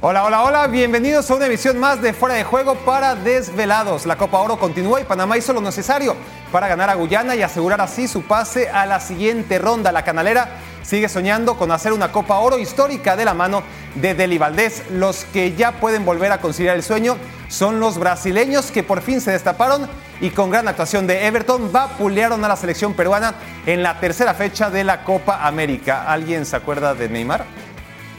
[0.00, 4.06] Hola, hola, hola, bienvenidos a una emisión más de Fuera de Juego para Desvelados.
[4.06, 6.14] La Copa Oro continúa y Panamá hizo lo necesario
[6.52, 9.90] para ganar a Guyana y asegurar así su pase a la siguiente ronda.
[9.90, 10.50] La canalera
[10.84, 13.64] sigue soñando con hacer una Copa Oro histórica de la mano
[13.96, 14.84] de Deli Valdés.
[14.92, 17.16] Los que ya pueden volver a conciliar el sueño
[17.48, 19.88] son los brasileños que por fin se destaparon
[20.20, 23.34] y con gran actuación de Everton vapulearon a la selección peruana
[23.66, 26.04] en la tercera fecha de la Copa América.
[26.06, 27.67] ¿Alguien se acuerda de Neymar?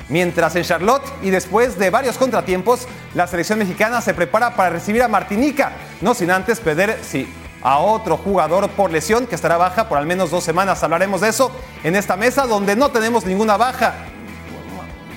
[0.09, 5.03] Mientras en Charlotte y después de varios contratiempos, la selección mexicana se prepara para recibir
[5.03, 5.71] a Martinica,
[6.01, 10.07] no sin antes perder, sí, a otro jugador por lesión que estará baja por al
[10.07, 10.81] menos dos semanas.
[10.81, 11.51] Hablaremos de eso
[11.83, 13.93] en esta mesa donde no tenemos ninguna baja,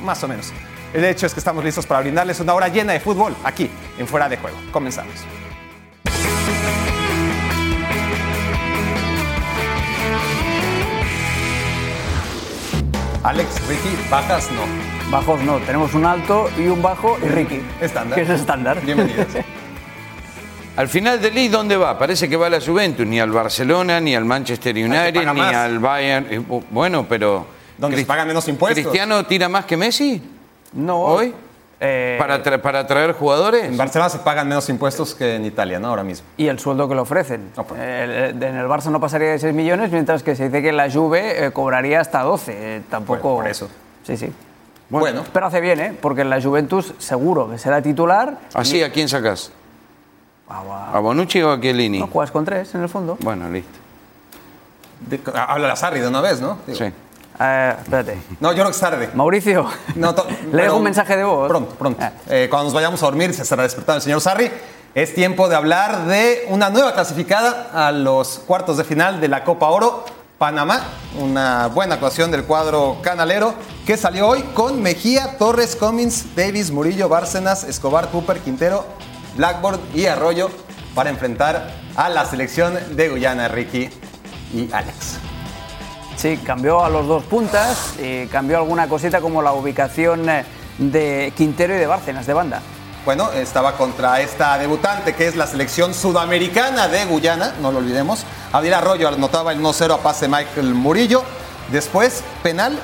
[0.03, 0.53] más o menos.
[0.93, 4.07] El hecho es que estamos listos para brindarles una hora llena de fútbol aquí en
[4.07, 4.59] Fuera de Juego.
[4.73, 5.15] Comenzamos.
[13.25, 14.92] Alex, Ricky, bajas no.
[15.13, 17.61] Bajos no, tenemos un alto y un bajo y Ricky.
[17.81, 18.17] Estándar.
[18.17, 18.81] Que es estándar.
[18.81, 19.27] Bienvenidos.
[20.77, 21.99] Al final del League, ¿dónde va?
[21.99, 25.55] Parece que va a la Juventus, ni al Barcelona, ni al Manchester United, ni más.
[25.55, 26.27] al Bayern.
[26.31, 27.45] Eh, bu- Bueno, pero.
[27.79, 28.83] Se Cris- pagan menos impuestos.
[28.83, 30.23] ¿Cristiano tira más que Messi?
[30.73, 31.01] No.
[31.03, 31.35] ¿Hoy?
[31.79, 33.65] eh, ¿Para, tra- para atraer jugadores?
[33.65, 35.89] En Barcelona se pagan menos impuestos que en Italia, ¿no?
[35.89, 36.27] Ahora mismo.
[36.39, 37.51] y el sueldo que le ofrecen.
[37.55, 37.79] No, pues.
[37.83, 40.91] Eh, en el Barça no pasaría de 6 millones, mientras que se dice que la
[40.91, 42.53] Juve eh, cobraría hasta 12.
[42.57, 43.21] Eh, tampoco.
[43.35, 43.69] Bueno, por eso.
[44.07, 44.33] Sí, sí.
[45.01, 45.99] Bueno, Pero hace bien, ¿eh?
[46.01, 48.39] Porque en la Juventus seguro que será titular.
[48.55, 49.51] ¿Así a quién sacás?
[50.49, 50.91] Ah.
[50.93, 51.99] ¿A Bonucci o a Chiellini?
[52.01, 53.17] No juegas con tres en el fondo.
[53.21, 53.79] Bueno, listo.
[55.09, 56.59] de- habla la Sarri de una vez, ¿no?
[56.67, 56.85] Digo, Sí.
[57.41, 58.19] Eh, espérate.
[58.39, 59.11] No, yo que es tarde.
[59.15, 61.49] Mauricio, No, to- le dejo un mensaje de voz.
[61.49, 62.01] Pronto, pronto.
[62.03, 62.13] Ah.
[62.29, 64.51] Eh, cuando nos vayamos a dormir, se estará despertando el señor Sarri.
[64.95, 69.43] Es tiempo de hablar de una nueva clasificada a los cuartos de final de la
[69.43, 70.05] Copa Oro.
[70.43, 70.83] Panamá,
[71.21, 73.55] una buena actuación del cuadro canalero
[73.87, 78.85] que salió hoy con Mejía, Torres, Cummins, Davis, Murillo, Bárcenas, Escobar, Cooper, Quintero,
[79.37, 80.51] Blackboard y Arroyo
[80.97, 83.89] para enfrentar a la selección de Guyana, Ricky
[84.53, 85.21] y Alex.
[86.17, 87.95] Sí, cambió a los dos puntas
[88.33, 90.45] cambió alguna cosita como la ubicación eh,
[90.77, 92.61] de Quintero y de Bárcenas, de banda.
[93.05, 98.25] Bueno, estaba contra esta debutante que es la selección sudamericana de Guyana, no lo olvidemos.
[98.53, 101.25] Abdiel Arroyo anotaba el 1-0 a pase Michael Murillo.
[101.73, 102.79] Después, penal.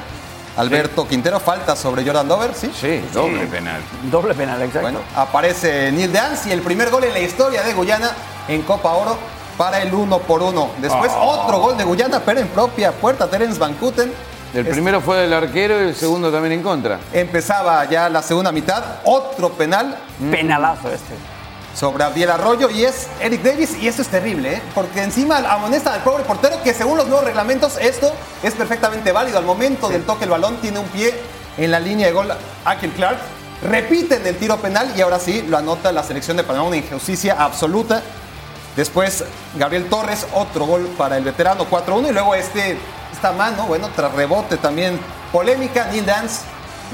[0.57, 2.73] Alberto Quintero, falta sobre Jordan Dover, ¿sí?
[2.75, 3.81] Sí, doble penal.
[4.11, 4.81] Doble penal, exacto.
[4.81, 8.11] Bueno, aparece Neil Dance y el primer gol en la historia de Guyana
[8.49, 9.17] en Copa Oro
[9.57, 10.71] para el 1 por 1.
[10.79, 14.13] Después, otro gol de Guyana, pero en propia puerta, Terence Van Kuten.
[14.55, 16.99] El primero fue del arquero y el segundo también en contra.
[17.13, 19.99] Empezaba ya la segunda mitad, otro penal
[20.31, 21.15] Penalazo este.
[21.75, 24.63] sobre Abdiel Arroyo y es Eric Davis y esto es terrible, ¿eh?
[24.75, 28.11] porque encima amonesta al pobre portero que según los nuevos reglamentos esto
[28.43, 29.37] es perfectamente válido.
[29.37, 31.15] Al momento del toque el balón tiene un pie
[31.59, 32.33] en la línea de gol
[32.65, 33.19] Akil Clark.
[33.63, 37.37] Repiten el tiro penal y ahora sí lo anota la selección de Panamá, una injusticia
[37.39, 38.03] absoluta.
[38.77, 39.25] Después
[39.57, 42.79] Gabriel Torres, otro gol para el veterano 4-1 y luego este,
[43.19, 44.97] esta mano, bueno, tras rebote también
[45.33, 46.43] polémica, Neil Dance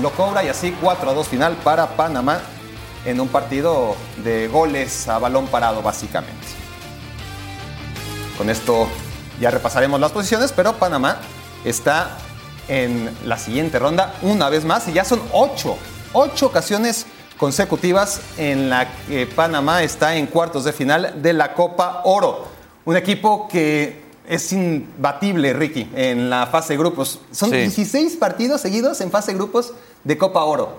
[0.00, 2.40] lo cobra y así 4-2 final para Panamá
[3.04, 6.46] en un partido de goles a balón parado básicamente.
[8.38, 8.88] Con esto
[9.38, 11.18] ya repasaremos las posiciones, pero Panamá
[11.62, 12.16] está
[12.68, 15.76] en la siguiente ronda una vez más y ya son ocho,
[16.14, 17.04] ocho ocasiones
[17.36, 22.48] consecutivas en la que Panamá está en cuartos de final de la Copa Oro.
[22.86, 27.20] Un equipo que es imbatible, Ricky, en la fase de grupos.
[27.30, 27.56] Son Sí.
[27.56, 30.78] 16 partidos seguidos en fase de grupos de Copa Oro.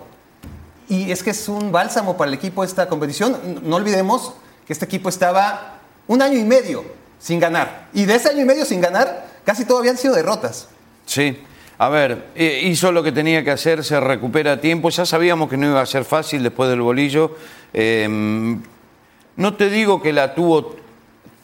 [0.89, 3.37] Y es que es un bálsamo para el equipo esta competición.
[3.63, 4.33] No olvidemos
[4.67, 6.83] que este equipo estaba un año y medio
[7.19, 7.87] sin ganar.
[7.93, 10.67] Y de ese año y medio sin ganar, casi todo habían sido derrotas.
[11.05, 11.39] Sí.
[11.77, 14.89] A ver, eh, hizo lo que tenía que hacer, se recupera a tiempo.
[14.89, 17.35] Ya sabíamos que no iba a ser fácil después del bolillo.
[17.73, 18.07] Eh,
[19.37, 20.75] no te digo que la tuvo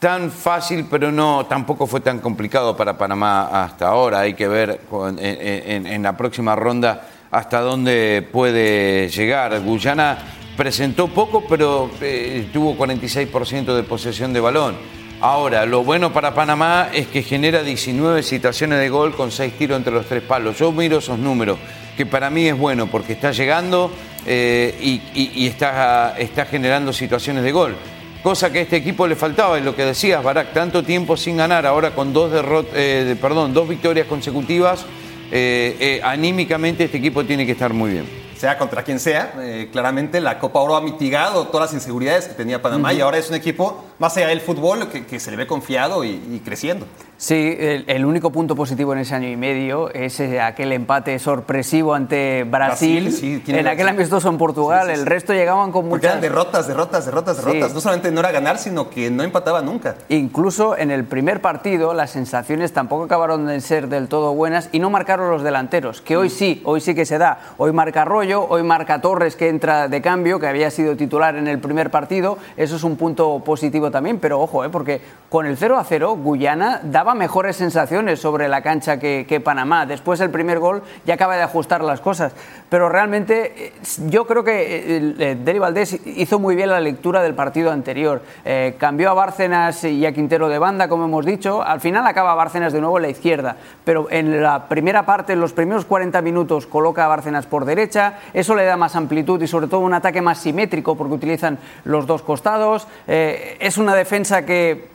[0.02, 4.18] tan fácil, pero no, tampoco fue tan complicado para Panamá hasta ahora.
[4.18, 4.80] Hay que ver
[5.20, 9.60] en, la próxima ronda hasta dónde puede llegar.
[9.60, 10.18] Guyana
[10.56, 14.74] presentó poco, pero eh, tuvo 46% de posesión de balón.
[15.20, 19.78] Ahora, lo bueno para Panamá es que genera 19 situaciones de gol con 6 tiros
[19.78, 20.58] entre los tres palos.
[20.58, 21.60] Yo miro esos números,
[21.96, 23.92] que para mí es bueno porque está llegando
[24.26, 26.16] eh, y, está
[26.50, 27.76] generando situaciones de gol.
[28.22, 31.36] Cosa que a este equipo le faltaba, y lo que decías, Barak, tanto tiempo sin
[31.38, 34.84] ganar, ahora con dos, derrot- eh, perdón, dos victorias consecutivas,
[35.32, 38.22] eh, eh, anímicamente este equipo tiene que estar muy bien.
[38.36, 39.34] sea contra quien sea.
[39.40, 43.18] eh, claramente la Copa Oro ha mitigado todas las inseguridades que tenía Panamá y ahora
[43.18, 46.40] es un equipo, más allá del fútbol, que, que se le ve confiado y, y
[46.44, 46.86] creciendo.
[47.22, 51.94] Sí, el, único punto positivo en ese año y medio es eh, aquel empate sorpresivo
[51.94, 54.90] ante Brasil, en aquel amistoso en Portugal.
[54.90, 56.10] el resto llegaban con muchas...
[56.10, 57.74] eran derrotas, derrotas, derrotas, derrotas.
[57.74, 59.94] No solamente no era ganar, sino que no empataba nunca.
[60.08, 64.80] Incluso en el primer partido las sensaciones tampoco acabaron de ser del todo buenas y
[64.80, 67.38] no marcaron los delanteros, que hoy sí, hoy sí que se da.
[67.56, 71.46] Hoy marca Arroyo, hoy marca Torres que entra de cambio, que había sido titular en
[71.46, 72.38] el primer partido.
[72.56, 76.16] Eso es un punto positivo también, pero ojo, eh, porque con el 0 a 0
[76.16, 79.86] Guyana daba mejores sensaciones sobre la cancha que, Panamá.
[79.86, 82.32] Después el primer gol ya acaba de ajustar las cosas.
[82.68, 83.72] Pero realmente eh,
[84.06, 88.22] yo creo que eh, eh, Deri Valdés hizo muy bien la lectura del partido anterior.
[88.78, 91.62] cambió a Bárcenas y a Quintero de banda, como hemos dicho.
[91.62, 93.56] Al final acaba Bárcenas de nuevo en la izquierda.
[93.84, 98.18] Pero en la primera parte, en los primeros 40 minutos, coloca a Bárcenas por derecha.
[98.32, 102.06] Eso le da más amplitud y sobre todo un ataque más simétrico porque utilizan los
[102.06, 102.86] dos costados.
[103.06, 104.91] es una defensa que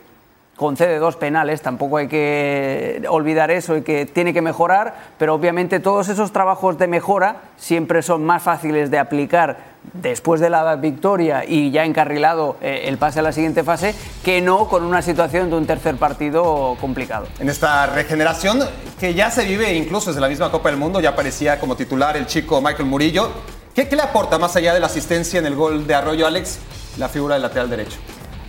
[0.57, 5.79] concede dos penales, tampoco hay que olvidar eso y que tiene que mejorar, pero obviamente
[5.79, 11.45] todos esos trabajos de mejora siempre son más fáciles de aplicar después de la victoria
[11.47, 13.95] y ya encarrilado eh, el pase a la siguiente fase,
[14.25, 17.27] que no con una situación de un tercer partido complicado.
[17.39, 18.59] En esta regeneración
[18.99, 22.17] que ya se vive incluso desde la misma Copa del Mundo, ya aparecía como titular
[22.17, 23.29] el chico Michael Murillo.
[23.75, 26.57] ¿Qué, le aporta más allá de la asistencia en el gol de Arroyo Alex
[26.97, 27.99] la figura del lateral derecho?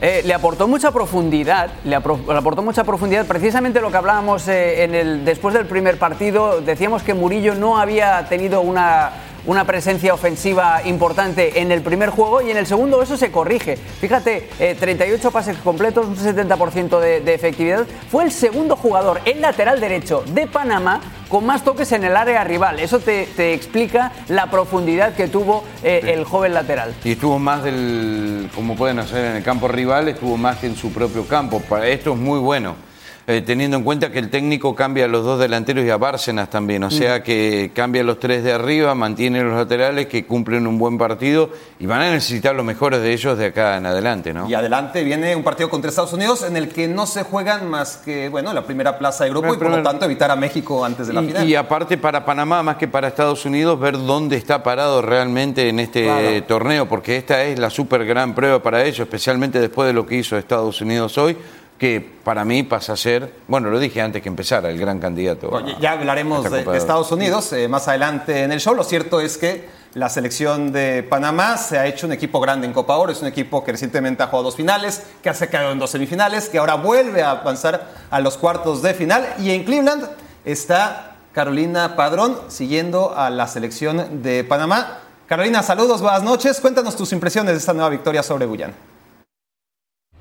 [0.01, 4.95] Eh, le aportó mucha profundidad, le, aportó mucha profundidad, precisamente lo que hablábamos eh, en
[4.95, 9.11] el, después del primer partido, decíamos que Murillo no había tenido una
[9.49, 13.77] una presencia ofensiva importante en el primer juego y en el segundo eso se corrige.
[13.77, 14.47] Fíjate,
[14.79, 17.87] 38 eh, pases completos, un 70% de, efectividad.
[18.11, 21.01] Fue el segundo jugador, el lateral derecho de Panamá,
[21.31, 22.79] con más toques en el área rival.
[22.79, 26.95] Eso te, explica la profundidad que tuvo eh, el joven lateral.
[27.03, 30.77] Y estuvo más del, como pueden hacer en el campo rival, estuvo más que en
[30.77, 31.61] su propio campo.
[31.61, 32.88] Para esto es muy bueno.
[33.31, 36.49] Eh, teniendo en cuenta que el técnico cambia a los dos delanteros y a Bárcenas
[36.49, 37.23] también, o sea mm.
[37.25, 41.51] que cambia a los tres de arriba, mantiene los laterales que cumplen un buen partido
[41.79, 44.49] y van a necesitar los mejores de ellos de acá en adelante, ¿no?
[44.49, 47.99] Y adelante viene un partido contra Estados Unidos en el que no se juegan más
[47.99, 51.09] que, bueno, la primera plaza de grupo y por lo tanto evitar a México antes
[51.09, 51.47] de la final.
[51.47, 55.81] Y aparte para Panamá, más que para Estados Unidos, ver dónde está parado realmente en
[55.81, 60.07] este torneo, porque esta es la súper gran prueba para ellos, especialmente después de lo
[60.07, 61.37] que hizo Estados Unidos hoy
[61.79, 65.51] que para mí pasa a ser, bueno, lo dije antes que empezara, el gran candidato.
[65.81, 68.75] ya hablaremos de, Estados Unidos eh, más adelante en el show.
[68.75, 72.73] Lo cierto es que la selección de Panamá se ha hecho un equipo grande en
[72.73, 73.13] Copa Oro.
[73.13, 76.49] Es un equipo que recientemente ha jugado dos finales, que ha quedado en dos semifinales,
[76.49, 79.27] que ahora vuelve a avanzar a los cuartos de final.
[79.39, 80.09] Y en Cleveland
[80.45, 84.99] está Carolina Padrón siguiendo a la selección de Panamá.
[85.27, 86.61] Carolina, saludos, buenas noches.
[86.61, 88.75] Cuéntanos tus impresiones de esta nueva victoria sobre Guyana.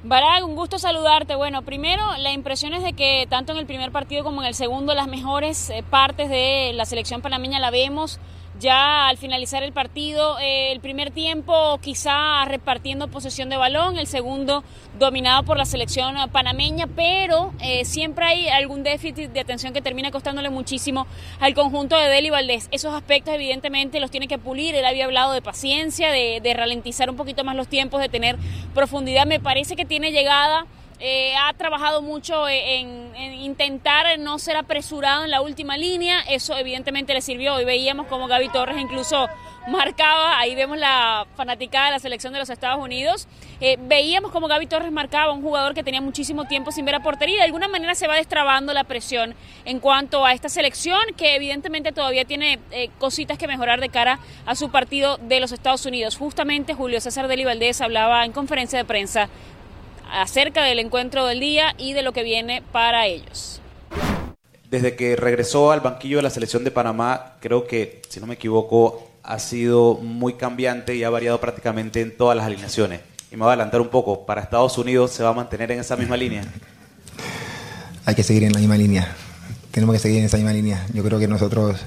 [0.07, 1.36] Barag, un gusto saludarte.
[1.36, 4.54] Bueno, primero, la impresión es de que tanto en el primer partido como en el
[4.54, 8.18] segundo, las mejores eh, partes de la selección panameña la vemos
[8.59, 14.07] ya al finalizar el partido, eh, el primer tiempo quizá repartiendo posesión de balón, el
[14.07, 14.63] segundo
[14.98, 20.12] dominado por la selección panameña, pero eh, siempre hay algún déficit de atención que termina
[20.12, 21.07] costándole muchísimo
[21.39, 22.68] al conjunto de Deli Valdés.
[22.71, 27.09] Esos aspectos evidentemente los tiene que pulir, él había hablado de paciencia, de, de ralentizar
[27.09, 28.38] un poquito más los tiempos, de tener
[28.74, 30.65] profundidad, me parece que tiene llegada
[30.99, 37.13] eh, ha trabajado mucho en, intentar no ser apresurado en la última línea, eso evidentemente
[37.13, 37.55] le sirvió.
[37.55, 39.27] Hoy veíamos como Gaby Torres incluso
[39.67, 43.27] marcaba, ahí vemos la fanaticada de la selección de los Estados Unidos,
[43.59, 47.01] eh, veíamos como Gaby Torres marcaba un jugador que tenía muchísimo tiempo sin ver a
[47.01, 49.35] portería, de alguna manera se va destrabando la presión
[49.66, 54.19] en cuanto a esta selección que evidentemente todavía tiene eh, cositas que mejorar de cara
[54.45, 56.16] a su partido de los Estados Unidos.
[56.16, 59.30] Justamente Julio César Deli Valdés hablaba en conferencia de prensa
[60.11, 63.61] acerca del encuentro del día y de lo que viene para ellos.
[64.69, 68.33] Desde que regresó al banquillo de la selección de Panamá, creo que, si no me
[68.33, 73.02] equivoco, ha sido muy cambiante y ha variado prácticamente en todas las alineaciones.
[73.31, 75.80] Y me voy a adelantar un poco, ¿para Estados Unidos se va a mantener en
[75.80, 76.44] esa misma línea?
[78.06, 79.16] Hay que seguir en la misma línea.
[79.71, 80.85] Tenemos que seguir en esa misma línea.
[80.94, 81.78] Yo creo que nosotros,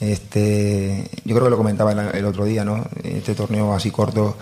[0.00, 2.86] este, yo creo que lo comentaba el otro día, ¿no?
[3.04, 4.36] Este torneo así corto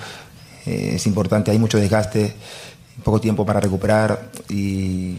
[0.67, 2.35] eh, es importante, hay mucho desgaste
[3.01, 5.19] poco tiempo para recuperar y,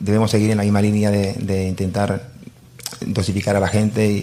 [0.00, 2.28] debemos seguir en la misma línea de, intentar
[3.00, 4.22] dosificar a la gente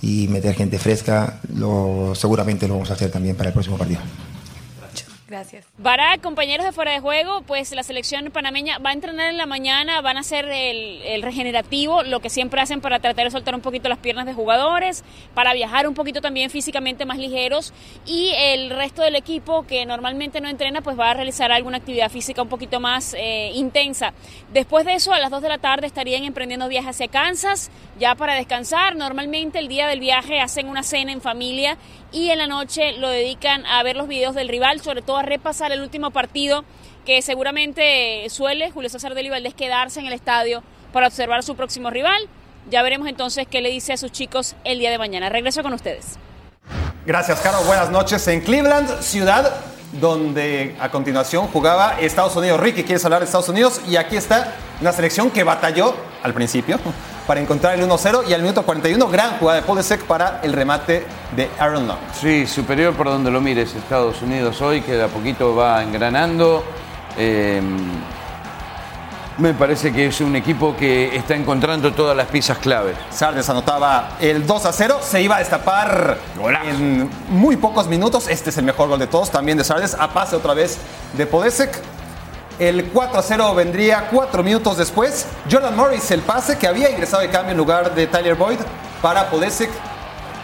[0.00, 1.40] y, meter gente fresca.
[1.54, 4.00] Lo, seguramente lo vamos a hacer también para el próximo partido.
[5.32, 5.64] Gracias.
[5.78, 9.46] Barak, compañeros de fuera de juego, pues la selección panameña va a entrenar en la
[9.46, 13.54] mañana, van a hacer el, el, regenerativo, lo que siempre hacen para tratar de soltar
[13.54, 17.72] un poquito las piernas de jugadores, para viajar un poquito también físicamente más ligeros
[18.04, 22.10] y el resto del equipo que normalmente no entrena pues va a realizar alguna actividad
[22.10, 24.12] física un poquito más eh, intensa.
[24.52, 28.14] Después de eso a las 2 de la tarde estarían emprendiendo viajes hacia Kansas ya
[28.16, 28.96] para descansar.
[28.96, 31.78] Normalmente el día del viaje hacen una cena en familia
[32.12, 35.22] y en la noche lo dedican a ver los videos del rival, sobre todo a
[35.22, 36.64] repasar el último partido
[37.04, 41.56] que seguramente suele Julio César de Valdés quedarse en el estadio para observar a su
[41.56, 42.28] próximo rival.
[42.70, 45.28] Ya veremos entonces qué le dice a sus chicos el día de mañana.
[45.28, 46.18] Regreso con ustedes.
[47.04, 47.62] Gracias, Caro.
[47.64, 49.52] Buenas noches en Cleveland, ciudad
[49.92, 52.60] donde a continuación jugaba Estados Unidos.
[52.60, 53.80] Ricky, ¿quieres hablar de Estados Unidos?
[53.88, 56.78] Y aquí está una selección que batalló al principio
[57.32, 61.06] para encontrar el 1-0 y al minuto 41 gran jugada de Podesek para el remate
[61.34, 61.96] de Aaron Long.
[62.12, 66.62] Sí, superior por donde lo mires Estados Unidos hoy, que de a poquito va engranando.
[67.16, 67.62] Eh,
[69.38, 72.98] me parece que es un equipo que está encontrando todas las piezas claves.
[73.10, 76.68] Sardes anotaba el 2 a 0, se iba a destapar Golazo.
[76.68, 78.28] en muy pocos minutos.
[78.28, 80.76] Este es el mejor gol de todos, también de Sardes, a pase otra vez
[81.16, 81.80] de Podesek.
[82.62, 85.26] El 4 a 0 vendría cuatro minutos después.
[85.50, 88.58] Jordan Morris, el pase que había ingresado de cambio en lugar de Tyler Boyd
[89.02, 89.68] para Podesek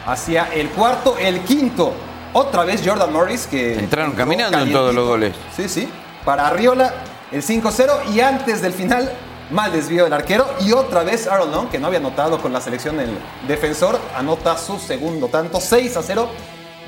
[0.04, 1.92] hacia el cuarto, el quinto.
[2.32, 5.32] Otra vez Jordan Morris que Entraron caminando en todos los goles.
[5.56, 5.88] Sí, sí.
[6.24, 6.92] Para Arriola
[7.30, 9.12] el 5-0 y antes del final
[9.52, 12.60] mal desvío del arquero y otra vez Aaron Long, que no había anotado con la
[12.60, 16.28] selección el defensor, anota su segundo tanto, 6 a 0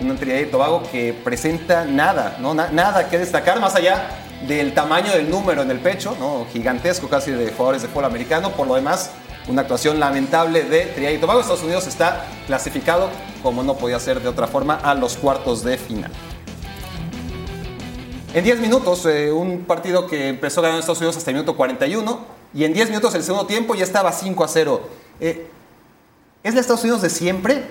[0.01, 2.53] en un Trinidad y Tobago que presenta nada, ¿no?
[2.53, 6.47] Na- nada que destacar más allá del tamaño del número en el pecho, ¿no?
[6.53, 9.11] gigantesco casi de jugadores de fútbol americano, por lo demás
[9.49, 11.41] una actuación lamentable de Trinidad y Tobago.
[11.41, 13.09] Estados Unidos está clasificado,
[13.43, 16.11] como no podía ser de otra forma, a los cuartos de final.
[18.33, 22.21] En 10 minutos, eh, un partido que empezó ganando Estados Unidos hasta el minuto 41
[22.55, 24.81] y en 10 minutos el segundo tiempo ya estaba 5 a 0.
[25.21, 25.51] Eh,
[26.45, 27.65] ¿Es la Estados Unidos de siempre?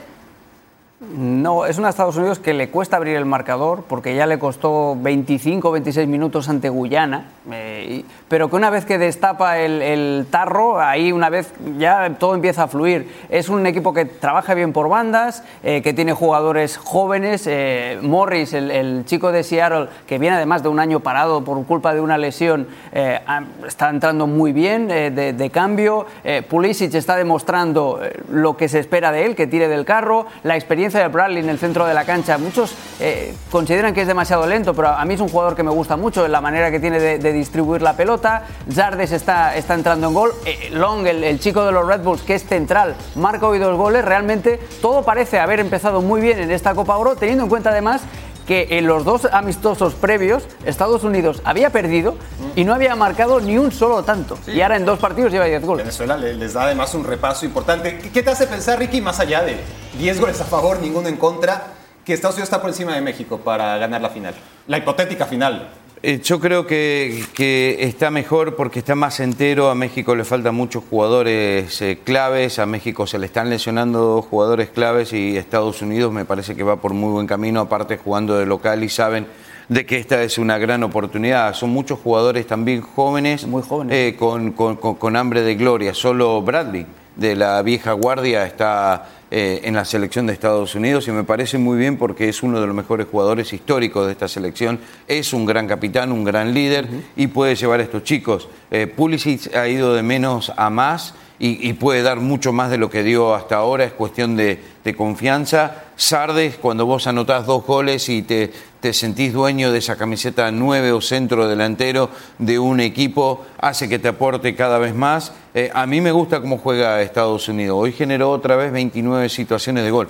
[0.99, 4.97] No, es una Estados Unidos que le cuesta abrir el marcador porque ya le costó
[4.99, 10.81] 25 o 26 minutos ante Guyana, eh, pero que una vez que destapa el, tarro,
[10.81, 13.09] ahí una vez ya todo empieza a fluir.
[13.29, 17.47] Es un equipo que trabaja bien por bandas, eh, que tiene jugadores jóvenes.
[17.47, 21.93] eh, Morris, el, chico de Seattle, que viene además de un año parado por culpa
[21.93, 26.05] de una lesión, está entrando muy bien de, de cambio.
[26.49, 30.25] Pulisic está demostrando lo que se espera de él, que tire del carro.
[30.43, 32.37] La experiencia de Bradley en el centro de la cancha.
[32.37, 35.69] Muchos eh, consideran que es demasiado lento, pero a mí es un jugador que me
[35.69, 38.43] gusta mucho, la manera que tiene de, distribuir la pelota.
[38.71, 40.31] Zardes está, está entrando en gol.
[40.45, 43.77] Eh, Long, el, el chico de los Red Bulls, que es central, marca hoy dos
[43.77, 44.03] goles.
[44.03, 48.01] Realmente todo parece haber empezado muy bien en esta Copa Oro, teniendo en cuenta además
[48.49, 52.15] que en los dos amistosos previos Estados Unidos había perdido
[52.55, 54.39] y no había marcado ni un solo tanto.
[54.47, 55.85] Y ahora en dos partidos lleva 10 goles.
[55.85, 57.99] Venezuela le- les da además un repaso importante.
[57.99, 59.57] ¿Qué- ¿Qué te hace pensar, Ricky, más allá de
[59.99, 61.61] 10 goles a favor, ninguno en contra,
[62.03, 64.33] que Estados Unidos está por encima de México para ganar la final?
[64.65, 65.69] La hipotética final.
[66.01, 69.69] Eh, yo creo que, que está mejor porque está más entero.
[69.69, 72.57] A México le faltan muchos jugadores eh, claves.
[72.59, 76.77] A México se le están lesionando jugadores claves y Estados Unidos me parece que va
[76.77, 79.27] por muy buen camino, aparte jugando de local y saben
[79.67, 81.53] de que esta es una gran oportunidad.
[81.53, 83.93] Son muchos jugadores también jóvenes, Muy jóvenes.
[83.93, 85.93] eh, con, con- con- con hambre de gloria.
[85.93, 86.85] Solo Bradley,
[87.17, 91.57] de la vieja guardia, está eh, en la selección de Estados Unidos y me parece
[91.59, 94.79] muy bien porque es uno de los mejores jugadores históricos de esta selección.
[95.07, 98.49] Es un gran capitán, un gran líder y puede llevar a estos chicos.
[98.71, 102.89] Eh, Pulisic ha ido de menos a más y, puede dar mucho más de lo
[102.89, 103.85] que dio hasta ahora.
[103.85, 105.83] Es cuestión de, de confianza.
[105.95, 110.91] Sardes, cuando vos anotás dos goles y te, te sentís dueño de esa camiseta 9
[110.91, 115.31] o centro delantero de un equipo, hace que te aporte cada vez más.
[115.53, 117.77] Eh, a mí me gusta cómo juega Estados Unidos.
[117.79, 120.09] Hoy generó otra vez 29 situaciones de gol.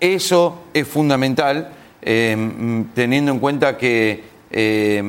[0.00, 5.02] Eso es fundamental, eh, mm, teniendo en cuenta que eh,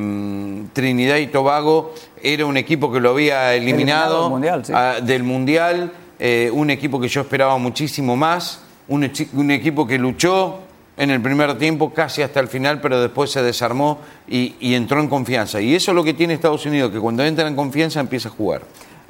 [0.72, 4.72] Trinidad y Tobago era un equipo que lo había eliminado, Eliminado del Mundial, sí.
[4.74, 9.04] ah, del Mundial, eh, un equipo que yo esperaba muchísimo más, un
[9.50, 10.60] equipo que luchó
[10.96, 15.00] en el primer tiempo casi hasta el final, pero después se desarmó y, y entró
[15.00, 15.60] en confianza.
[15.60, 18.32] Y eso es lo que tiene Estados Unidos, que cuando entra en confianza empieza a
[18.32, 18.62] jugar.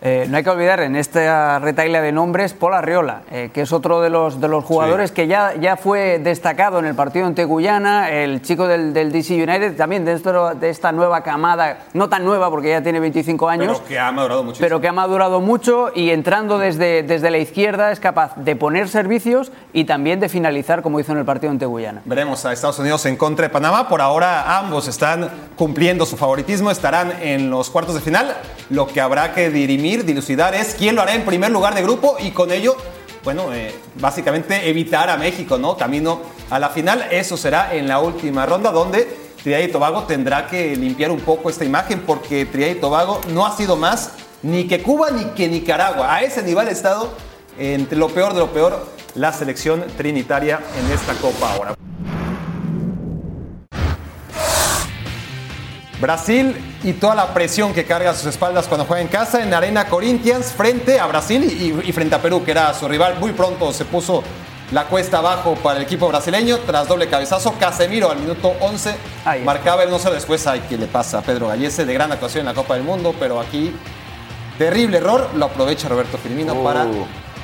[0.05, 3.73] Eh, no hay que olvidar en esta retaila de nombres Paul Arriola, eh, que es
[3.73, 7.45] otro de los, de los jugadores que ya, ya fue destacado en el partido ante
[7.45, 12.09] Guyana, el chico del, del DC United, también de, esto- de esta nueva camada, no
[12.09, 14.65] tan nueva porque ya tiene 25 años, Pero que ha madurado muchísimo.
[14.67, 18.89] pero que ha madurado mucho y entrando desde, desde la izquierda es capaz de poner
[18.89, 22.03] servicios y también de finalizar como hizo en el partido ante Guyana.
[22.07, 23.89] Veremos a Estados Unidos en contra de Panamá.
[23.89, 28.37] Por ahora ambos están cumpliendo su favoritismo, estarán en los cuartos de final.
[28.69, 32.17] Lo que habrá que dirimir, dilucidar es quién lo hará en primer lugar de grupo
[32.19, 32.77] y con ello,
[33.23, 35.77] bueno, eh, básicamente evitar a México, ¿no?
[35.77, 37.07] Camino a la final.
[37.11, 39.09] Eso será en la última ronda donde
[39.43, 43.47] Trinidad y Tobago tendrá que limpiar un poco esta imagen porque Trinidad y Tobago no
[43.47, 46.15] ha sido más ni que Cuba ni que Nicaragua.
[46.15, 47.13] A ese nivel ha estado
[47.59, 51.77] entre lo peor de lo peor la selección trinitaria en esta Copa ahora.
[56.03, 56.55] Brasil
[56.85, 59.87] y toda la presión que carga a sus espaldas cuando juega en casa en Arena
[59.87, 63.17] Corinthians frente a Brasil y, y frente a Perú, que era su rival.
[63.21, 64.23] Muy pronto se puso
[64.73, 67.55] la cuesta abajo para el equipo brasileño tras doble cabezazo.
[67.59, 68.95] Casemiro al minuto 11
[69.25, 69.43] Ahí.
[69.45, 70.47] marcaba el no sé después.
[70.47, 71.85] Ay, ¿qué le pasa a Pedro Gallese?
[71.85, 73.73] De gran actuación en la Copa del Mundo, pero aquí
[74.59, 75.31] terrible error.
[75.37, 76.87] Lo aprovecha Roberto Firmino para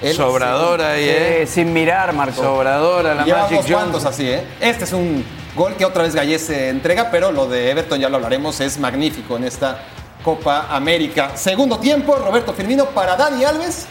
[0.02, 1.46] el Sobradora ahí, ¿eh?
[1.46, 2.42] Sin mirar, Marco.
[2.42, 4.06] Sobradora la Lleva Magic Johnson.
[4.06, 4.42] así, ¿eh?
[4.60, 5.24] Este es un
[5.58, 9.36] gol que otra vez Gallese entrega, pero lo de Everton ya lo hablaremos, es magnífico
[9.36, 9.82] en esta
[10.22, 11.32] Copa América.
[11.34, 13.86] Segundo tiempo, Roberto Firmino para Dani Alves,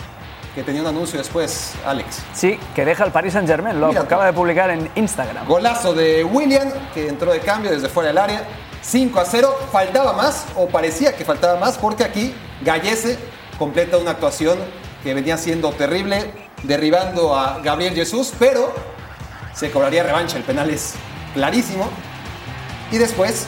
[0.55, 2.23] que tenía un anuncio después, Alex.
[2.33, 4.01] Sí, que deja el Paris Saint Germain, lo Mira.
[4.01, 5.45] acaba de publicar en Instagram.
[5.45, 8.43] Golazo de William, que entró de cambio desde fuera del área.
[8.81, 9.59] 5 a 0.
[9.69, 13.19] Faltaba más, o parecía que faltaba más, porque aquí Gallese
[13.59, 14.57] completa una actuación
[15.03, 16.31] que venía siendo terrible,
[16.63, 18.73] derribando a Gabriel Jesús, pero
[19.53, 20.37] se cobraría revancha.
[20.37, 20.93] El penal es
[21.33, 21.89] clarísimo.
[22.91, 23.47] Y después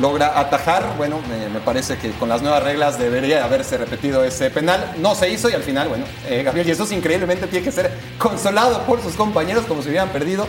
[0.00, 0.94] logra atajar.
[0.96, 1.20] Bueno,
[1.52, 4.94] me, parece que con las nuevas reglas debería haberse repetido ese penal.
[4.98, 8.82] No se hizo y al final, bueno, eh, Gabriel Jesús increíblemente tiene que ser consolado
[8.82, 10.46] por sus compañeros como si hubieran perdido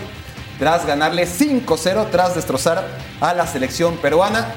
[0.59, 2.85] tras ganarle 5-0 tras destrozar
[3.19, 4.53] a la selección peruana.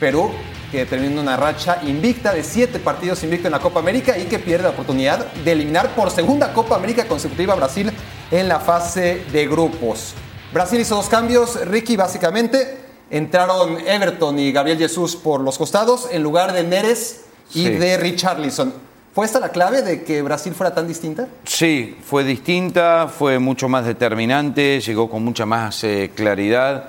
[0.00, 0.32] Perú
[0.74, 4.40] que termina una racha invicta de siete partidos invicto en la Copa América y que
[4.40, 7.92] pierde la oportunidad de eliminar por segunda Copa América consecutiva a Brasil
[8.32, 10.14] en la fase de grupos.
[10.54, 12.78] Brasil hizo dos cambios, Ricky básicamente.
[13.10, 17.70] Entraron Everton y Gabriel Jesús por los costados en lugar de Neres y Sí.
[17.70, 18.72] de Richarlison.
[19.12, 21.26] ¿Fue esta la clave de que Brasil fuera tan distinta?
[21.44, 26.84] Sí, fue distinta, fue mucho más determinante, llegó con mucha más eh, claridad.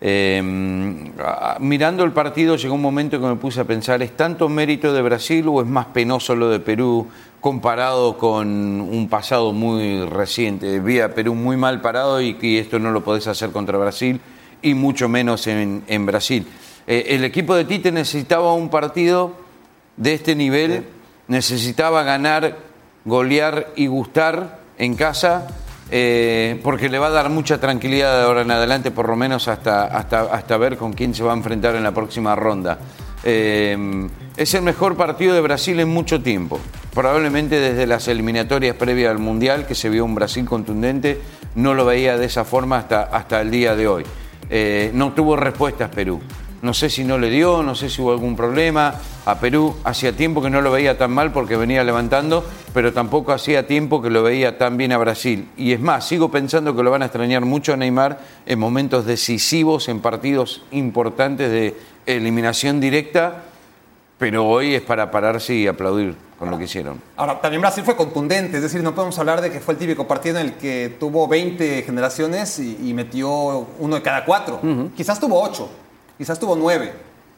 [0.00, 4.48] Eh, a- mirando el partido llegó un momento que me puse a pensar, ¿es tanto
[4.48, 7.06] mérito de Brasil o es más penoso lo de Perú
[7.40, 10.80] comparado con un pasado muy reciente?
[10.80, 14.20] Vi a Perú muy mal parado y, y esto no lo podés hacer contra Brasil
[14.62, 16.46] y mucho menos en, en Brasil.
[16.86, 19.32] Eh, el equipo de Tite necesitaba un partido
[19.96, 20.86] de este nivel,
[21.26, 22.56] necesitaba ganar,
[23.04, 25.48] golear y gustar en casa,
[25.90, 29.48] eh, porque le va a dar mucha tranquilidad de ahora en adelante, por lo menos
[29.48, 32.78] hasta, hasta, hasta ver con quién se va a enfrentar en la próxima ronda.
[33.24, 36.60] Eh, es el mejor partido de Brasil en mucho tiempo,
[36.94, 41.20] probablemente desde las eliminatorias previas al Mundial, que se vio un Brasil contundente,
[41.56, 44.04] no lo veía de esa forma hasta, hasta el día de hoy.
[44.48, 46.20] Eh, no tuvo respuestas Perú.
[46.62, 48.94] No sé si no le dio, no sé si hubo algún problema.
[49.26, 53.32] A Perú hacía tiempo que no lo veía tan mal porque venía levantando, pero tampoco
[53.32, 55.48] hacía tiempo que lo veía tan bien a Brasil.
[55.56, 59.04] Y es más, sigo pensando que lo van a extrañar mucho a Neymar en momentos
[59.04, 63.44] decisivos, en partidos importantes de eliminación directa,
[64.18, 67.00] pero hoy es para pararse y aplaudir con lo que hicieron.
[67.16, 70.06] Ahora, también Brasil fue contundente, es decir, no podemos hablar de que fue el típico
[70.06, 74.60] partido en el que tuvo 20 generaciones y, y metió uno de cada cuatro.
[74.96, 75.68] Quizás tuvo 8,
[76.16, 76.92] quizás tuvo 9.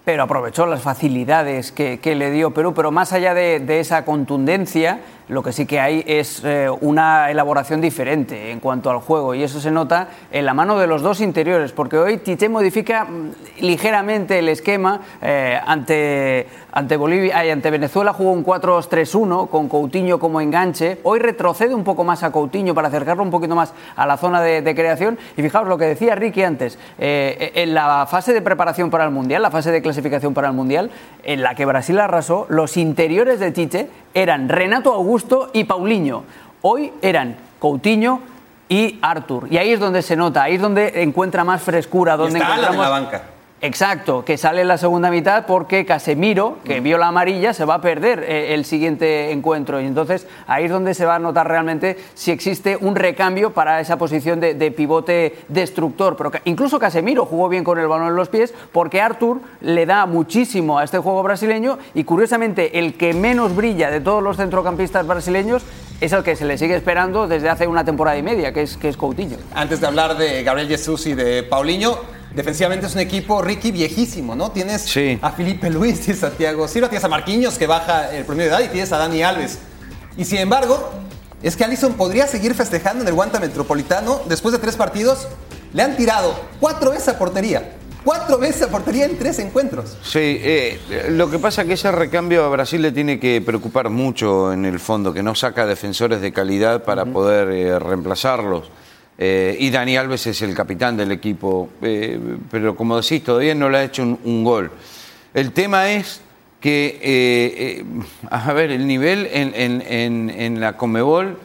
[0.04, 4.04] Pero aprovechó las facilidades que, que le dio Perú, pero más allá de, de esa
[4.04, 9.34] contundencia, lo que sí que hay es eh, una elaboración diferente en cuanto al juego
[9.34, 13.04] y eso se nota en la mano de los dos interiores, porque hoy Tite modifica
[13.04, 19.68] mm, ligeramente el esquema eh, ante, ante Bolivia y ante Venezuela jugó un 4-3-1 con
[19.68, 23.72] Coutinho como enganche, hoy retrocede un poco más a Coutinho para acercarlo un poquito más
[23.94, 25.16] a la zona de, de creación.
[25.36, 29.10] Y fijaos lo que decía Ricky antes, eh, en la fase de preparación para el
[29.12, 30.90] Mundial, la fase de clasificación para el Mundial,
[31.22, 36.24] en la que Brasil arrasó, los interiores de Tite eran Renato Augusto y Paulinho.
[36.62, 38.20] Hoy eran Coutinho
[38.68, 39.48] y Artur.
[39.50, 42.54] Y ahí es donde se nota, ahí es donde encuentra más frescura, Y donde está
[42.54, 42.84] Alan en encontramos...
[42.86, 43.22] la banca.
[43.62, 47.74] Exacto, que sale en la segunda mitad porque Casemiro, que vio la amarilla, se va
[47.74, 49.82] a perder eh, el siguiente encuentro.
[49.82, 53.78] Y entonces ahí es donde se va a notar realmente si existe un recambio para
[53.80, 56.16] esa posición de, pivote destructor.
[56.16, 60.06] Pero incluso Casemiro jugó bien con el balón en los pies porque Artur le da
[60.06, 65.06] muchísimo a este juego brasileño y curiosamente el que menos brilla de todos los centrocampistas
[65.06, 65.64] brasileños
[66.00, 68.78] es el que se le sigue esperando desde hace una temporada y media, que es,
[68.78, 69.36] que es Coutinho.
[69.54, 71.98] Antes de hablar de Gabriel Jesús y de Paulinho,
[72.34, 74.50] defensivamente es un equipo, Ricky, viejísimo, ¿no?
[74.52, 75.18] Tienes Sí.
[75.22, 78.56] a Felipe Luis, tienes a Thiago Silva, tienes a Marquinhos, que baja el promedio de
[78.56, 79.58] edad, y tienes a Dani Alves.
[80.16, 80.90] Y sin embargo,
[81.42, 84.20] es que Allison podría seguir festejando en el Guanta Metropolitano.
[84.28, 85.28] Después de tres partidos,
[85.72, 87.76] le han tirado cuatro veces a portería.
[88.04, 89.96] Cuatro veces a portería en tres encuentros.
[90.02, 93.90] Sí, eh, lo que pasa es que ese recambio a Brasil le tiene que preocupar
[93.90, 98.70] mucho en el fondo, que no saca defensores de calidad para poder eh, reemplazarlos.
[99.22, 102.18] Eh, y Dani Alves es el capitán del equipo, eh,
[102.50, 104.70] pero como decís, todavía no le ha hecho un, un gol.
[105.34, 106.22] El tema es
[106.58, 107.84] que, eh, eh,
[108.30, 111.38] a ver, el nivel en, en- en- en la Comebol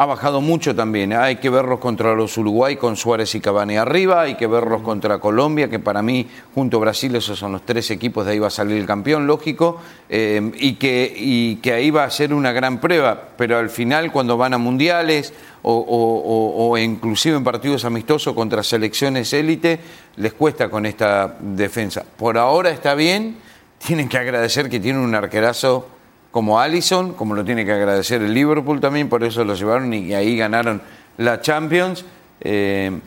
[0.00, 1.12] ha bajado mucho también.
[1.12, 5.18] Hay que verlos contra los Uruguay con Suárez y Cavani arriba, hay que verlos contra
[5.18, 8.46] Colombia, que para mí, junto a Brasil, esos son los tres equipos, de ahí va
[8.46, 13.28] a salir el campeón, lógico, eh, y, que, ahí va a ser una gran prueba.
[13.36, 18.32] Pero al final, cuando van a mundiales o, o- o- o inclusive en partidos amistosos
[18.34, 19.80] contra selecciones élite,
[20.16, 22.06] les cuesta con esta defensa.
[22.16, 23.36] Por ahora está bien,
[23.86, 25.86] tienen que agradecer que tienen un arquerazo
[26.30, 30.14] como Allison, como lo tiene que agradecer el Liverpool también, por eso lo llevaron y
[30.14, 30.80] ahí ganaron
[31.16, 32.04] la Champions.
[32.40, 32.98] Eh,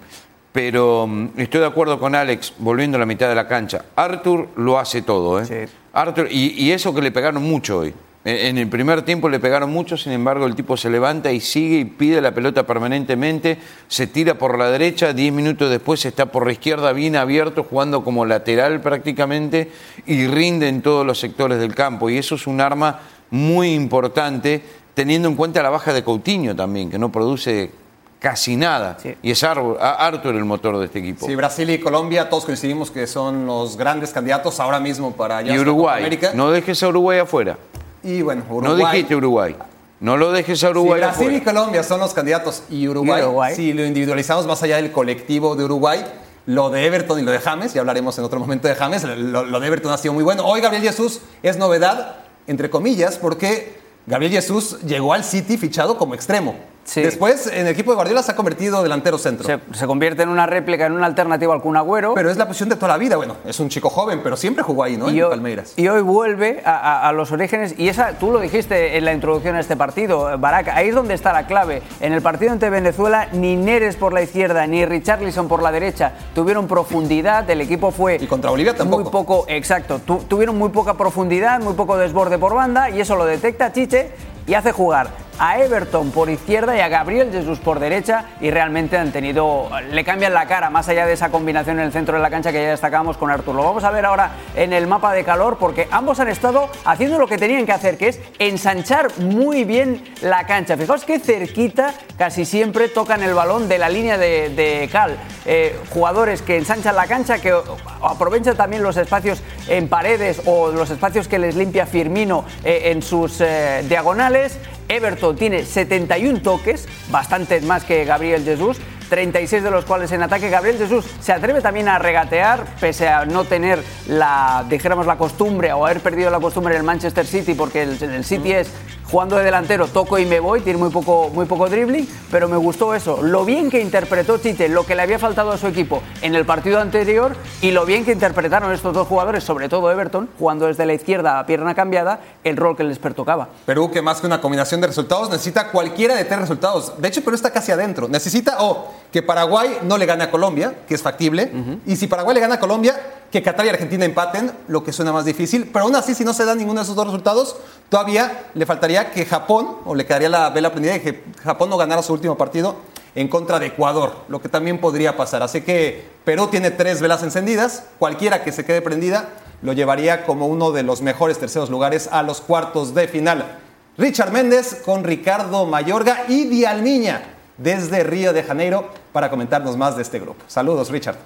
[0.53, 3.85] pero mm, estoy de acuerdo con Alex, volviendo a la mitad de la cancha.
[3.95, 5.45] Arthur lo hace todo, ¿eh?
[5.45, 5.73] Sí.
[5.91, 7.93] Arthur, y, y eso que le pegaron mucho hoy.
[8.23, 11.39] En, en el primer tiempo le pegaron mucho, sin embargo el tipo se levanta y
[11.39, 13.57] sigue y pide la pelota permanentemente,
[13.87, 18.03] se tira por la derecha, diez minutos después está por la izquierda bien abierto, jugando
[18.03, 19.71] como lateral prácticamente
[20.05, 22.09] y rinde en todos los sectores del campo.
[22.09, 22.99] Y eso es un arma
[23.33, 24.61] muy importante,
[24.93, 27.71] teniendo en cuenta la baja de Coutinho también, que no produce
[28.19, 28.97] casi nada.
[29.01, 29.15] Sí.
[29.23, 31.25] Y es Arthur el motor de este equipo.
[31.25, 35.45] Sí, Brasil y Colombia, todos coincidimos que son los grandes candidatos ahora mismo para y
[35.45, 36.31] la Copa Uruguay, América.
[36.35, 37.57] no dejes a Uruguay afuera.
[38.03, 38.91] Y bueno, No Uruguay.
[38.93, 39.55] dijiste Uruguay.
[39.99, 41.43] No lo dejes a Uruguay Brasil y afuera.
[41.45, 43.55] Colombia son los candidatos y Uruguay, Y Uruguay.
[43.55, 46.05] si lo individualizamos más allá del colectivo de Uruguay,
[46.45, 49.43] lo de Everton y lo de James, ya hablaremos en otro momento de James, lo,
[49.43, 50.45] lo de Everton ha sido muy bueno.
[50.45, 56.15] Hoy Gabriel Jesús es novedad, entre comillas, porque Gabriel Jesús llegó al City fichado como
[56.15, 56.55] extremo.
[56.85, 57.01] Sí.
[57.01, 59.45] Después, en el equipo de Guardiola se ha convertido delantero centro.
[59.45, 62.13] Se, se convierte en una réplica, en una alternativa al Kun Agüero.
[62.13, 63.15] Pero es la posición de toda la vida.
[63.15, 65.09] Bueno, es un chico joven, pero siempre jugó ahí, ¿no?
[65.09, 65.73] y, en hoy, Palmeiras.
[65.77, 69.13] y hoy vuelve a, a- a los orígenes y esa tú lo dijiste en la
[69.13, 71.81] introducción a este partido, Barak, ahí es donde está la clave.
[72.01, 76.11] En el partido ante Venezuela ni Neres por la izquierda ni Richarlison por la derecha
[76.35, 79.03] tuvieron profundidad, el equipo fue Y contra Bolivia tampoco.
[79.03, 83.15] muy poco, exacto, tu- tuvieron muy poca profundidad, muy poco desborde por banda y eso
[83.15, 84.11] lo detecta Chiche
[84.45, 85.07] y hace jugar
[85.39, 90.03] a Everton por izquierda y a Gabriel Jesús por derecha y realmente han tenido, le
[90.03, 92.61] cambian la cara más allá de esa combinación en el centro de la cancha que
[92.61, 93.55] ya destacábamos con Artur.
[93.55, 97.19] Lo vamos a ver ahora en el mapa de calor porque ambos han estado haciendo
[97.19, 100.77] lo que tenían que hacer, que es ensanchar muy bien la cancha.
[100.77, 105.17] Fijaos que cerquita casi siempre tocan el balón de la línea de, cal.
[105.45, 107.53] Eh, jugadores que ensanchan la cancha, que
[108.01, 113.01] aprovechan también los espacios en paredes o los espacios que les limpia Firmino eh, en
[113.01, 114.57] sus eh, diagonales.
[114.93, 118.77] Everton tiene 71 toques, bastantes más que Gabriel Jesús.
[119.09, 120.49] 36 de los cuales en ataque.
[120.49, 125.73] Gabriel Jesús se atreve también a regatear, pese a no tener la, dijéramos, la costumbre
[125.73, 128.71] o haber perdido la costumbre en el Manchester City, porque el, el City es
[129.13, 132.57] jugando de delantero, toco y me voy, tiene muy poco, muy poco dribbling, pero me
[132.57, 136.01] gustó eso, lo bien que interpretó Tite, lo que le había faltado a su equipo
[136.23, 140.29] en el partido anterior y lo bien que interpretaron estos dos jugadores, sobre todo Everton,
[140.39, 143.49] jugando desde la izquierda a pierna cambiada, el rol que les pertocaba.
[143.67, 146.99] Perú, que más que una combinación de resultados, necesita cualquiera de tres resultados.
[146.99, 148.07] De hecho, Perú está casi adentro.
[148.07, 151.51] Necesita o que Paraguay no le gane a Colombia, que es factible,
[151.85, 152.99] y si Paraguay le gana a Colombia,
[153.31, 155.69] que Qatar y Argentina empaten, lo que suena más difícil.
[155.71, 157.57] Pero aún así, si no se da ninguno de esos dos resultados,
[157.89, 161.77] todavía le faltaría que Japón, o le quedaría la vela prendida de que Japón no
[161.77, 162.75] ganara su último partido
[163.13, 165.43] en contra de Ecuador, lo que también podría pasar.
[165.43, 169.29] Así que Perú tiene tres velas encendidas, cualquiera que se quede prendida
[169.61, 173.59] lo llevaría como uno de los mejores terceros lugares a los cuartos de final.
[173.95, 180.01] Richard Méndez con Ricardo Mayorga y Dialmiña desde Río de Janeiro para comentarnos más de
[180.01, 180.43] este grupo.
[180.47, 181.17] Saludos, Richard.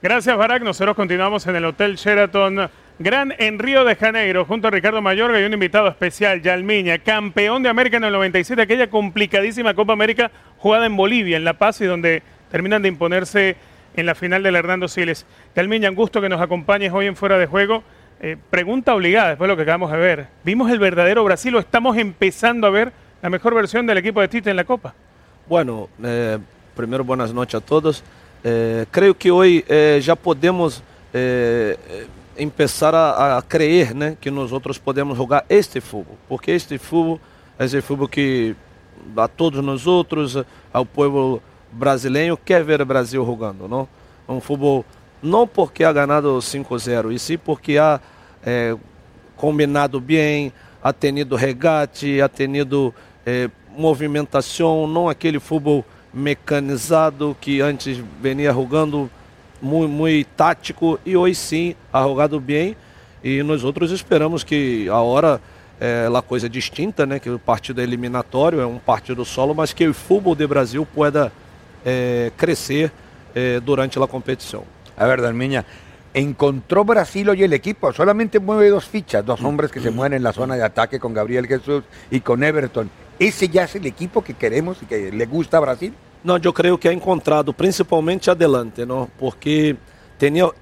[0.00, 0.62] Gracias, Barack.
[0.62, 5.40] Nosotros continuamos en el Hotel Sheraton Gran en Río de Janeiro, junto a Ricardo Mayorga
[5.40, 10.30] y un invitado especial, Yalmiña, campeón de América en el 97, aquella complicadísima Copa América
[10.58, 13.56] jugada en Bolivia, en La Paz, y donde terminan de imponerse
[13.96, 15.26] en la final del Hernando Siles.
[15.54, 17.82] Calmiña, un gusto que nos acompañes hoy en Fuera de Juego.
[18.20, 20.26] Eh, pregunta obligada después de lo que acabamos de ver.
[20.44, 24.28] ¿Vimos el verdadero Brasil o estamos empezando a ver la mejor versión del equipo de
[24.28, 24.94] Tite en la Copa?
[25.52, 26.38] Bueno, eh,
[26.74, 28.02] primero buenas a todos.
[28.42, 32.06] Eh, creo que hoy eh, ya podemos eh, eh,
[32.38, 37.20] empezar a, a creer né, que nós outros podemos jogar este futebol, porque este futebol
[37.58, 38.56] é esse futebol que
[39.14, 43.68] a todos nós outros, ao povo brasileiro, quer ver o Brasil jogando.
[43.68, 43.86] Não?
[44.26, 44.86] Um futebol
[45.22, 48.00] não porque ha ganado 5-0, e sim porque ha
[48.42, 48.74] eh,
[49.36, 50.50] combinado bem,
[50.82, 52.94] ha tenido regate, ha tenido
[53.26, 59.10] eh, movimentação, não aquele futebol mecanizado que antes venia jogando
[59.60, 62.76] muito, muito tático e hoje sim ha jogado bem
[63.24, 65.40] e nós outros esperamos que a hora
[65.80, 69.72] é uma coisa distinta, né, que o partido é eliminatório, é um partido solo, mas
[69.72, 71.32] que o futebol de Brasil pueda
[71.84, 72.92] é, crescer
[73.34, 74.64] é, durante a competição.
[74.96, 75.64] A ver, Dalmiña,
[76.14, 80.22] encontró Brasil hoy el equipo, solamente mueve dos fichas, dos hombres que se mueven en
[80.22, 82.90] la zona de ataque con Gabriel Jesús y con Everton.
[83.22, 85.94] ¿Ese ya es el equipo que queremos y que le gusta a Brasil?
[86.24, 89.08] Não, eu creio que ha encontrado principalmente adelante, não?
[89.16, 89.76] porque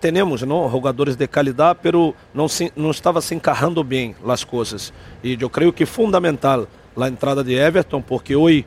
[0.01, 4.93] temos não, jogadores de qualidade, pero não, se, não estava se encarrando bem as coisas.
[5.25, 8.67] E eu creio que fundamental a entrada de Everton, porque hoje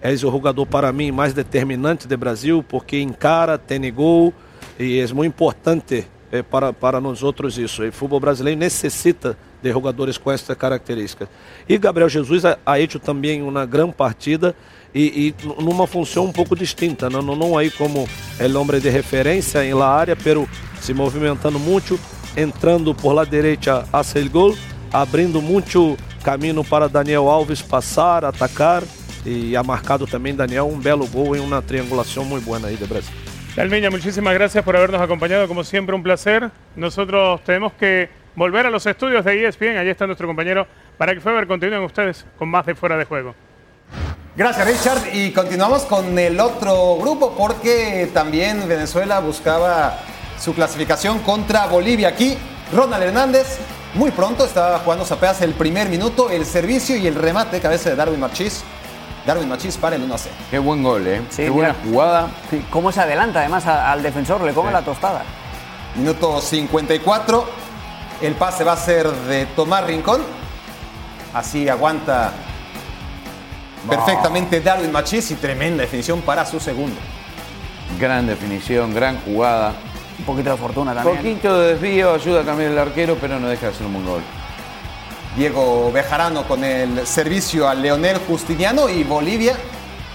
[0.00, 4.32] é o jogador para mim mais determinante do Brasil, porque encara, tem gol
[4.78, 7.86] e é muito importante eh, para, para nós outros isso.
[7.86, 11.26] O futebol brasileiro necessita de jogadores com essa característica.
[11.66, 14.54] E Gabriel Jesus ha hecho também uma grande partida
[14.94, 18.06] e, e numa função um pouco distinta, não, não, não aí como
[18.38, 20.46] el homem de referência em la área, pero
[20.80, 21.98] se movimentando muito,
[22.36, 24.54] entrando por la direita hacia el gol,
[24.92, 28.82] abrindo muito caminho para Daniel Alves passar, atacar
[29.24, 32.84] e ha marcado também Daniel um belo gol em uma triangulação muito boa aí de
[32.84, 33.12] Brasil.
[33.56, 35.46] Calmiña, muchísimas gracias por habernos acompañado.
[35.46, 36.50] Como siempre, un placer.
[36.74, 39.76] Nosotros tenemos que volver a los estudios de ESPN.
[39.78, 40.66] Allí está nuestro compañero
[40.98, 41.46] Barack Feber.
[41.46, 43.34] Continúen ustedes con más de Fuera de Juego.
[44.36, 49.98] Gracias Richard y continuamos con el otro grupo porque también Venezuela buscaba
[50.40, 52.08] su clasificación contra Bolivia.
[52.08, 52.36] Aquí
[52.72, 53.58] Ronald Hernández
[53.94, 57.96] muy pronto estaba jugando apenas el primer minuto, el servicio y el remate cabeza de
[57.96, 58.64] Darwin Machís.
[59.24, 60.34] Darwin Machís para el 1 a 0.
[60.50, 61.22] Qué buen gol, ¿eh?
[61.30, 61.90] Sí, Qué buena mira.
[61.92, 62.28] jugada.
[62.50, 64.40] Sí, ¿Cómo se adelanta además al defensor?
[64.42, 64.72] Le come Sí.
[64.74, 65.22] la tostada.
[65.94, 67.48] Minuto 54.
[68.24, 70.22] El pase va a ser de Tomás Rincón.
[71.34, 72.32] Así aguanta
[73.86, 76.96] perfectamente Darwin Machís y tremenda definición para su segundo.
[78.00, 79.74] Gran definición, gran jugada.
[80.18, 81.18] Un poquito de fortuna también.
[81.18, 84.06] Poquito de desvío, ayuda a cambiar el arquero, pero no deja de ser un buen
[84.06, 84.22] gol.
[85.36, 89.54] Diego Bejarano con el servicio a Leonel Justiniano y Bolivia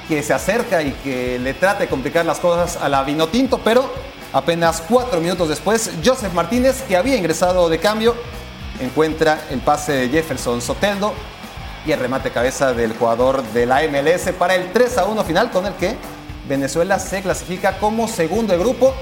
[0.08, 3.93] que se acerca y que le trata de complicar las cosas a la Vinotinto, pero
[4.34, 8.15] apenas cuatro minutos después, Joseph Martínez, que había ingresado de cambio,
[8.80, 11.13] encuentra el pase de Jefferson Soteldo
[11.86, 15.52] y el remate cabeza del jugador de la MLS para el 3 a 1 final
[15.52, 15.96] con el que
[16.48, 18.94] Venezuela se clasifica como segundo de grupo.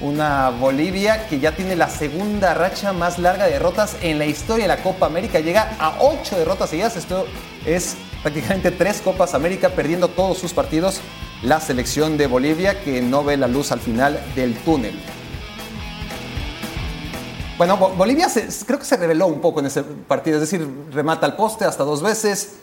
[0.00, 4.64] Una Bolivia que ya tiene la segunda racha más larga de derrotas en la historia
[4.64, 5.40] de la Copa América.
[5.40, 6.96] Llega a ocho derrotas seguidas.
[6.96, 7.26] Esto
[7.66, 11.00] es prácticamente tres Copas América perdiendo todos sus partidos.
[11.42, 14.98] La selección de Bolivia que no ve la luz al final del túnel.
[17.56, 20.66] Bueno, Bo- Bolivia se- creo que se reveló un poco en ese partido, es decir,
[20.92, 22.54] remata al poste hasta dos veces,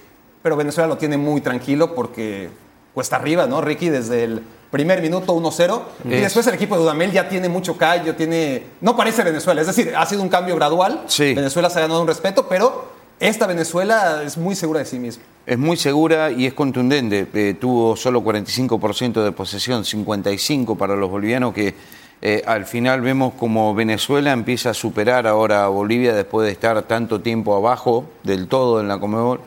[0.41, 2.49] pero Venezuela lo tiene muy tranquilo porque
[2.93, 3.61] cuesta arriba, ¿no?
[3.61, 7.47] Ricky desde el primer minuto 1-0 y Es- después el equipo de Dudamel ya tiene
[7.49, 11.03] mucho callo, tiene no parece Venezuela, es decir, ha sido un cambio gradual.
[11.07, 11.33] Sí.
[11.35, 15.23] Venezuela se ha ganado un respeto, pero esta Venezuela es muy segura de sí misma.
[15.47, 17.25] Es muy segura y es contundente.
[17.33, 21.73] Eh, tuvo solo 45% de posesión, 55% para los bolivianos, que
[22.21, 26.81] eh, al final vemos como Venezuela empieza a superar ahora a Bolivia después de estar
[26.81, 29.39] tanto tiempo abajo del todo en la Comebol.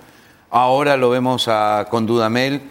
[0.49, 2.63] Ahora lo vemos a, con Dudamel,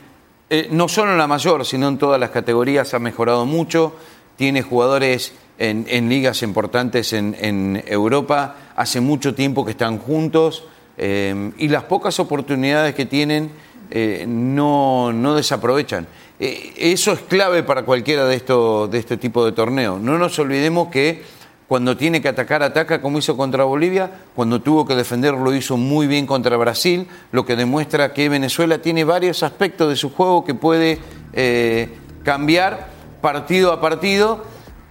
[0.50, 3.94] eh, no solo en la mayor, sino en todas las categorías ha mejorado mucho.
[4.38, 8.56] Tiene jugadores en, ligas importantes en Europa.
[8.76, 10.64] Hace mucho tiempo que están juntos.
[11.02, 13.50] Eh, y las pocas oportunidades que tienen
[13.90, 16.06] eh, no, no desaprovechan.
[16.42, 20.02] Eh, eso es clave para cualquiera de, estos, de este tipo de torneos.
[20.02, 21.24] No nos olvidemos que
[21.70, 25.78] cuando tiene que atacar, ataca como hizo contra Bolivia, cuando tuvo que defender lo hizo
[25.78, 30.44] muy bien contra Brasil, lo que demuestra que Venezuela tiene varios aspectos de su juego
[30.44, 31.00] que puede
[32.24, 32.90] cambiar
[33.22, 34.44] partido a partido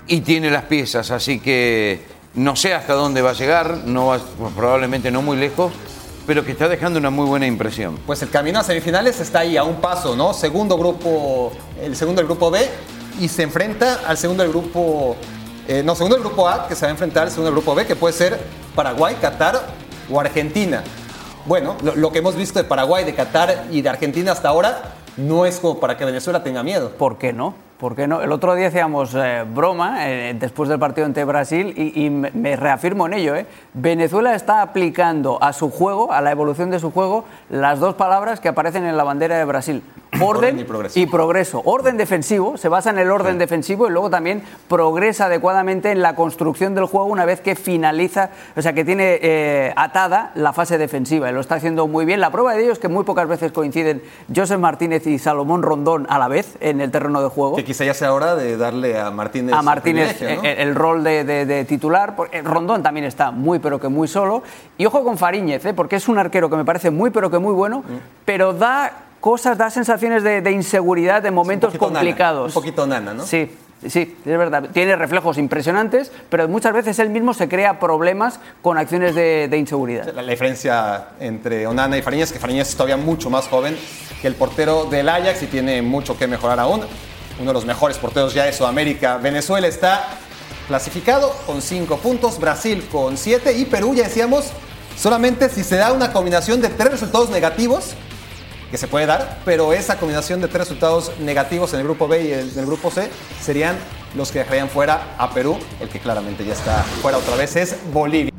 [0.07, 2.01] y tiene las piezas, así que
[2.35, 4.17] no sé hasta dónde va a llegar, no
[4.57, 5.73] probablemente no muy lejos,
[6.29, 7.99] pero que está dejando una muy buena impresión.
[8.07, 10.35] Pues el camino a semifinales está ahí a un paso, ¿no?
[10.35, 11.51] Segundo grupo,
[11.83, 12.69] el segundo del grupo B
[13.19, 15.17] y se enfrenta al segundo del grupo,
[15.67, 17.75] eh, no, segundo del grupo A, que se va a enfrentar al segundo del grupo
[17.75, 18.39] B, que puede ser
[18.75, 19.69] Paraguay, Qatar
[20.11, 20.85] o Argentina.
[21.47, 24.98] Bueno, lo, lo que hemos visto de Paraguay, de Qatar y de Argentina hasta ahora
[25.19, 26.93] no es para que Venezuela tenga miedo.
[26.97, 27.55] ¿Por qué no?
[27.79, 28.23] ¿Por qué no?
[28.23, 33.07] El otro día hacíamos eh, broma eh, después del partido ante Brasil y, me reafirmo
[33.07, 33.37] en ello.
[33.37, 33.47] ¿eh?
[33.73, 38.41] Venezuela está aplicando a su juego, a la evolución de su juego, las dos palabras
[38.41, 39.83] que aparecen en la bandera de Brasil.
[40.21, 40.99] Orden, Orden y progreso.
[41.01, 41.63] y progreso.
[41.65, 46.15] Orden defensivo, se basa en el orden defensivo y luego también progresa adecuadamente en la
[46.15, 50.79] construcción del juego una vez que finaliza, o sea, que tiene eh, atada la fase
[50.79, 52.21] defensiva y lo está haciendo muy bien.
[52.21, 54.03] La prueba de ello es que muy pocas veces coinciden
[54.35, 57.85] Joseph Martínez y Salomón Rondón a la vez en el terreno de juego Que quizá
[57.85, 61.47] ya sea hora de darle a Martínez a el Martínez eh, el, rol de, de-
[61.47, 62.17] de titular.
[62.17, 64.43] porque Rondón también está muy, pero que muy solo.
[64.77, 65.75] Y ojo con Fariñez, ¿eh?
[65.75, 67.99] porque es un arquero que me parece muy, pero que muy bueno, Mm.
[68.25, 72.55] pero da cosas, da sensaciones de, de inseguridad en momentos nana, complicados.
[72.55, 73.25] un poquito nana, ¿no?
[73.27, 73.51] Sí.
[73.87, 74.71] Sí, es verdad.
[74.73, 79.57] Tiene reflejos impresionantes, pero muchas veces él mismo se crea problemas con acciones de, de
[79.57, 80.13] inseguridad.
[80.13, 83.77] La, la diferencia entre Onana y Fariñez es que Fariñez es todavía mucho más joven
[84.21, 86.81] que el portero del Ajax y tiene mucho que mejorar aún.
[87.39, 89.17] Uno de los mejores porteros ya de Sudamérica.
[89.19, 90.09] Venezuela está
[90.67, 94.47] clasificado con 5 puntos, Brasil con 7 y Perú, ya decíamos,
[94.97, 97.95] solamente si se da una combinación de tres resultados negativos,
[98.71, 102.23] que se puede dar, pero esa combinación de tres resultados negativos en el grupo B
[102.23, 103.77] y el, del grupo C serían
[104.15, 105.59] los que dejarían fuera a Perú.
[105.81, 108.33] El que claramente ya está fuera otra vez es Bolivia.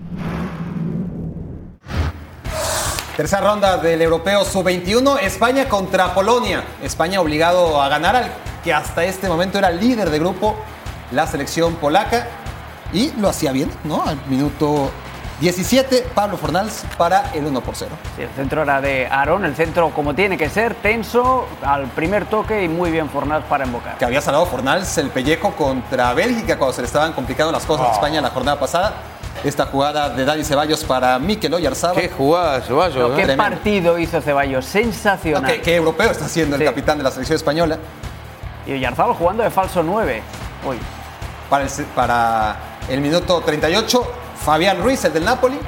[3.17, 6.63] Tercera ronda del europeo sub-21, España contra Polonia.
[6.81, 8.31] España obligado a ganar al
[8.63, 10.55] que hasta este momento era líder de grupo,
[11.11, 12.27] la selección polaca.
[12.93, 14.03] Y lo hacía bien, ¿no?
[14.05, 14.89] Al minuto
[15.39, 17.91] 17, Pablo Fornals para el 1 por 0.
[18.17, 22.25] Sí, el centro era de Aarón, el centro como tiene que ser, tenso, al primer
[22.25, 23.97] toque y muy bien Fornals para embocar.
[23.97, 27.87] que había salado Fornals el pellejo contra Bélgica cuando se le estaban complicando las cosas
[27.87, 28.93] a España la jornada pasada.
[29.41, 31.95] Esta jugada de Dani Ceballos para Mikel Oyarzábal.
[32.01, 33.15] Qué jugada, Ceballos.
[33.15, 33.25] Qué ¿eh?
[33.25, 33.43] tremendo.
[33.43, 35.49] partido hizo Ceballos, sensacional.
[35.49, 37.77] ¿Qué, qué europeo está siendo el capitán de la selección española?
[38.67, 40.21] Y Oyarzábal jugando de falso 9.
[40.67, 40.77] Uy,
[41.49, 42.55] Para el, para
[42.89, 44.11] el minuto 38,
[44.49, 45.59] Fabián Ruiz, el del Napoli.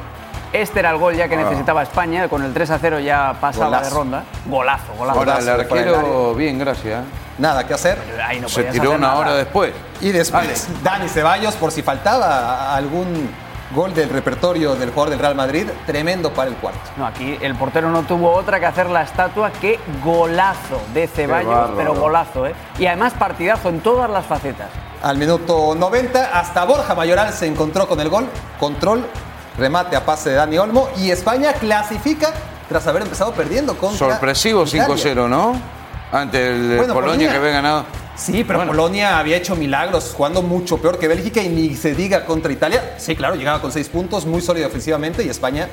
[0.52, 3.66] este era el gol ya que necesitaba España, con el 3 a 0 ya pasaba
[3.66, 3.84] Golazo.
[3.84, 4.24] de ronda.
[4.48, 5.20] Golazo, golazo.
[5.20, 7.04] Ahora el arquero, bien, gracias.
[7.38, 8.00] Nada que hacer.
[8.26, 9.20] Ahí no Se tiró hacer una nada.
[9.20, 9.72] hora después.
[10.02, 13.30] Y después, Dani Ceballos, por si faltaba algún
[13.76, 16.80] gol del repertorio del jugador del Real Madrid, tremendo para el cuarto.
[16.98, 19.52] No, aquí el portero no tuvo otra que hacer la estatua.
[19.62, 22.56] Qué golazo de Ceballos, pero golazo, ¿eh?
[22.80, 24.70] Y además partidazo en todas las facetas.
[25.04, 28.28] Al minuto 90, hasta Borja Mayoral se encontró con el gol.
[28.60, 29.04] Control,
[29.58, 30.90] remate a pase de Dani Olmo.
[30.98, 32.32] Y España clasifica
[32.70, 34.10] tras haber empezado perdiendo contra.
[34.12, 34.88] Sorpresivo Italia.
[34.88, 35.60] 5-0, ¿no?
[36.12, 37.32] Ante el de Bueno, Polonia, Polonia.
[37.32, 37.86] que había ganado.
[38.16, 42.26] Sí, pero Polonia había hecho milagros jugando mucho peor que Bélgica y ni se diga
[42.26, 42.96] contra Italia.
[42.98, 45.68] Sí, claro, llegaba con seis puntos, muy sólido ofensivamente y España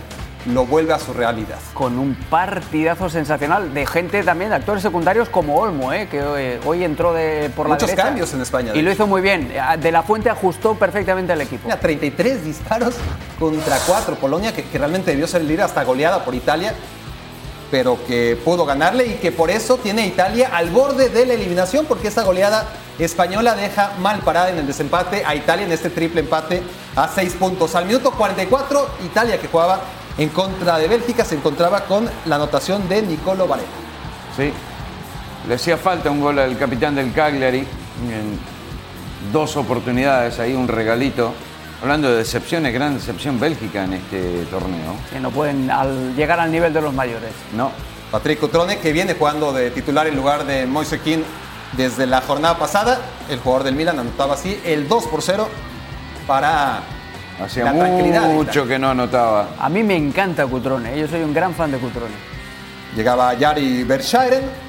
[0.54, 1.58] lo vuelve a su realidad.
[1.74, 6.08] Con un partidazo sensacional de gente también, de actores secundarios como Olmo, ¿eh?
[6.10, 8.02] que hoy, hoy entró de, por Muchos la derecha.
[8.08, 9.52] cambios en España, Y lo hizo muy bien.
[9.80, 11.62] De la Fuente ajustó perfectamente al equipo.
[11.64, 12.94] Mira, 33 disparos
[13.38, 14.16] contra 4.
[14.16, 16.74] Polonia, que, que realmente debió ser líder hasta goleada por Italia,
[17.70, 21.34] pero que pudo ganarle y que por eso tiene a Italia al borde de la
[21.34, 22.66] eliminación, porque esta goleada
[22.98, 26.62] española deja mal parada en el desempate a Italia en este triple empate
[26.96, 27.74] a 6 puntos.
[27.74, 29.80] Al minuto 44, Italia, que jugaba
[30.18, 33.68] en contra de Bélgica, se encontraba con la anotación de Nicolo Varela.
[34.36, 34.52] Sí.
[35.48, 37.60] Le hacía falta un gol al capitán del Cagliari.
[37.60, 38.38] En
[39.32, 41.32] dos oportunidades ahí, un regalito.
[41.80, 44.94] Hablando de decepciones, gran decepción Bélgica en este torneo.
[45.12, 47.30] Que no pueden al- llegar al nivel de los mayores.
[47.54, 47.70] No.
[48.10, 50.98] Patrick Cutrone, que viene jugando de titular en lugar de Moise
[51.76, 53.00] desde la jornada pasada.
[53.30, 55.46] El jugador del Milan anotaba así el 2 por 0
[56.26, 56.80] para
[57.42, 58.22] Hacía la tranquilidad.
[58.28, 59.48] mucho que no anotaba.
[59.58, 62.14] A mí me encanta Cutrone, yo soy un gran fan de Cutrone.
[62.96, 64.68] Llegaba Yari Bershairen.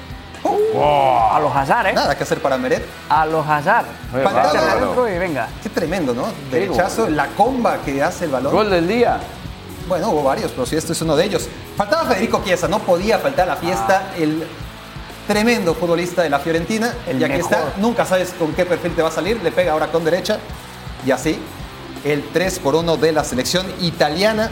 [0.72, 1.92] A los Hazard, ¿eh?
[1.92, 2.84] Nada que hacer para Meret.
[3.08, 3.86] A los Hazard.
[4.14, 5.48] Adentro y venga.
[5.62, 6.26] Qué tremendo, ¿no?
[6.50, 8.52] Derechazo, la comba que hace el balón.
[8.52, 9.18] Gol del día.
[9.88, 11.48] Bueno, hubo varios, pero sí, este es uno de ellos.
[11.76, 14.12] Faltaba Federico Chiesa, no podía faltar a la fiesta.
[14.16, 14.44] El
[15.26, 16.94] tremendo futbolista de la Fiorentina.
[17.06, 17.52] El y aquí mejor.
[17.52, 19.42] está, nunca sabes con qué perfil te va a salir.
[19.42, 20.38] Le pega ahora con derecha.
[21.04, 21.40] Y así,
[22.04, 24.50] el 3 por 1 de la selección italiana.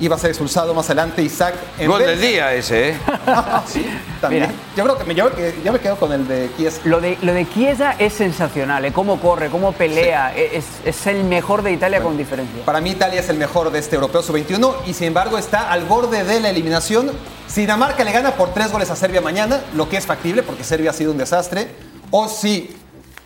[0.00, 2.96] Iba a ser expulsado más adelante Isaac en Gol del día ese, ¿eh?
[3.66, 3.86] sí,
[4.20, 4.42] también.
[4.48, 4.54] Mira.
[4.76, 6.80] Yo creo que me, yo, creo que- yo me quedo con el de Chiesa.
[6.84, 8.92] Lo de, lo de Chiesa es sensacional, ¿eh?
[8.92, 10.34] cómo corre, cómo pelea.
[10.36, 12.64] Es, es el mejor de Italia con diferencia.
[12.64, 15.84] Para mí Italia es el mejor de este europeo sub-21 y sin embargo está al
[15.84, 17.12] borde de la eliminación.
[17.46, 20.64] Si Dinamarca le gana por tres goles a Serbia mañana, lo que es factible porque
[20.64, 21.68] Serbia ha sido un desastre,
[22.10, 22.76] o si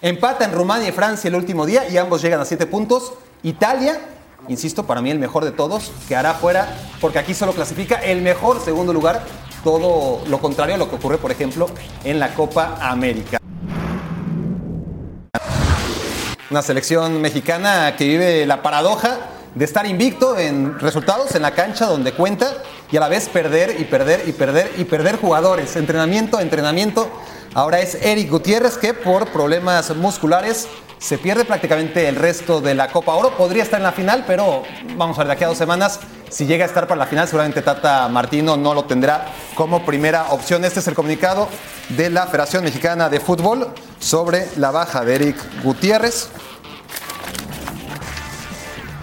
[0.02, 3.14] Empata en Rumania y Francia el último día y ambos llegan a siete puntos.
[3.42, 4.00] Italia,
[4.48, 8.22] insisto, para mí el mejor de todos, que hará fuera, porque aquí solo clasifica el
[8.22, 9.22] mejor segundo lugar,
[9.62, 11.68] todo lo contrario a lo que ocurre, por ejemplo,
[12.04, 13.38] en la Copa América.
[16.50, 19.18] Una selección mexicana que vive la paradoja
[19.54, 22.54] de estar invicto en resultados en la cancha donde cuenta
[22.90, 25.76] y a la vez perder y perder y perder y perder jugadores.
[25.76, 27.10] Entrenamiento, entrenamiento.
[27.54, 30.68] Ahora es Eric Gutiérrez que por problemas musculares
[30.98, 33.36] se pierde prácticamente el resto de la Copa Oro.
[33.36, 34.62] Podría estar en la final, pero
[34.96, 36.00] vamos a ver de aquí a dos semanas.
[36.28, 40.26] Si llega a estar para la final, seguramente Tata Martino no lo tendrá como primera
[40.30, 40.64] opción.
[40.64, 41.48] Este es el comunicado
[41.90, 43.68] de la Federación Mexicana de Fútbol
[43.98, 46.28] sobre la baja de Eric Gutiérrez.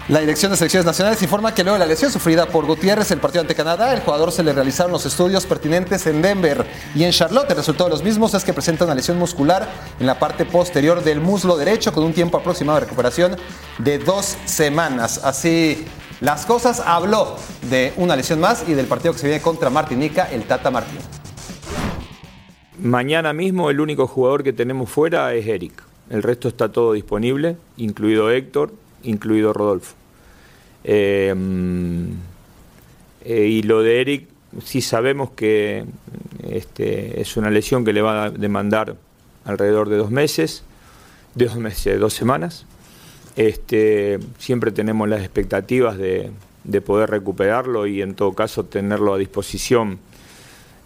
[0.08, 3.18] La Dirección de Selecciones Nacionales informa que luego de la lesión sufrida por Gutiérrez el
[3.18, 7.10] partido ante Canadá, el jugador se le realizaron los estudios pertinentes en Denver y en
[7.10, 7.50] Charlotte.
[7.50, 11.02] El resultado de los mismos es que presenta una lesión muscular en la parte posterior
[11.02, 13.36] del muslo derecho con un tiempo aproximado de recuperación
[13.78, 15.22] de dos semanas.
[15.24, 15.84] Así
[16.20, 17.36] las cosas, habló
[17.68, 21.00] de una lesión más y del partido que se viene contra Martinica, el Tata Martín.
[22.78, 25.82] Mañana mismo el único jugador que tenemos fuera es Eric.
[26.10, 28.72] El resto está todo disponible, incluido Héctor,
[29.06, 29.94] incluido Rodolfo.
[30.84, 31.34] Eh,
[33.24, 34.28] eh, y lo de Eric,
[34.64, 35.84] sí sabemos que
[36.48, 38.96] este, es una lesión que le va a demandar
[39.44, 40.62] alrededor de dos meses,
[41.34, 42.66] de dos meses, dos semanas.
[43.34, 46.30] Este, siempre tenemos las expectativas de,
[46.62, 49.98] de poder recuperarlo y en todo caso tenerlo a disposición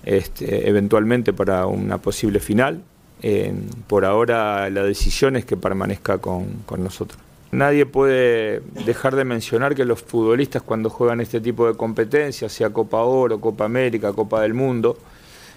[0.04, 2.82] este, eventualmente para una posible final.
[3.22, 3.52] Eh,
[3.86, 7.20] por ahora la decisión es que permanezca con nosotros.
[7.52, 12.70] Nadie puede dejar de mencionar que los futbolistas cuando juegan este tipo de competencias, sea
[12.70, 14.96] Copa Oro, Copa América, Copa del Mundo,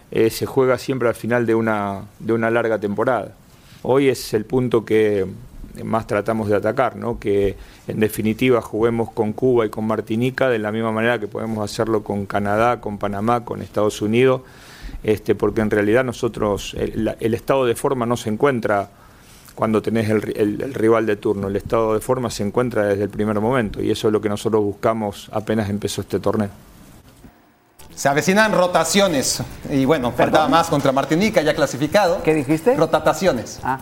[0.10, 3.36] eh, se juega siempre al final de una, de una larga temporada.
[3.84, 5.28] Hoy es el punto que
[5.84, 7.20] más tratamos de atacar, ¿no?
[7.20, 7.56] que
[7.88, 12.04] en definitiva juguemos con Cuba y con Martinica de la misma manera que podemos hacerlo
[12.04, 14.42] con Canadá, con Panamá, con Estados Unidos,
[15.04, 18.90] este, porque en realidad nosotros, el, el estado de forma no se encuentra
[19.56, 21.48] cuando tenés el, el, el, rival de turno.
[21.48, 24.30] El estado de forma se encuentra desde el primer momento y eso es lo que
[24.30, 26.50] nosotros buscamos apenas empezó este torneo.
[27.96, 32.24] Se avecinan rotaciones y bueno, faltaba más contra Martinica, ya clasificado.
[32.24, 32.76] ¿Qué dijiste?
[32.76, 33.60] Rotataciones.
[33.64, 33.80] Ah.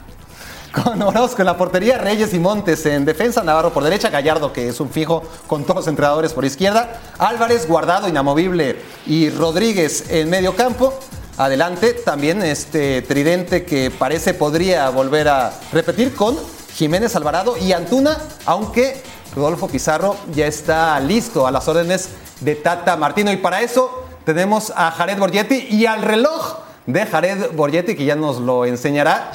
[0.71, 4.69] Con Orozco en la portería, Reyes y Montes en defensa, Navarro por derecha, Gallardo que
[4.69, 10.29] es un fijo con todos los entrenadores por izquierda, Álvarez, Guardado, inamovible y Rodríguez en
[10.29, 10.93] medio campo.
[11.41, 16.37] Adelante también este tridente que parece podría volver a repetir con
[16.75, 18.15] Jiménez Alvarado y Antuna,
[18.45, 19.01] aunque
[19.35, 22.09] Rodolfo Pizarro ya está listo a las órdenes
[22.41, 23.31] de Tata Martino.
[23.31, 28.15] Y para eso tenemos a Jared Borgetti y al reloj de Jared Borgetti, que ya
[28.15, 29.31] nos lo enseñará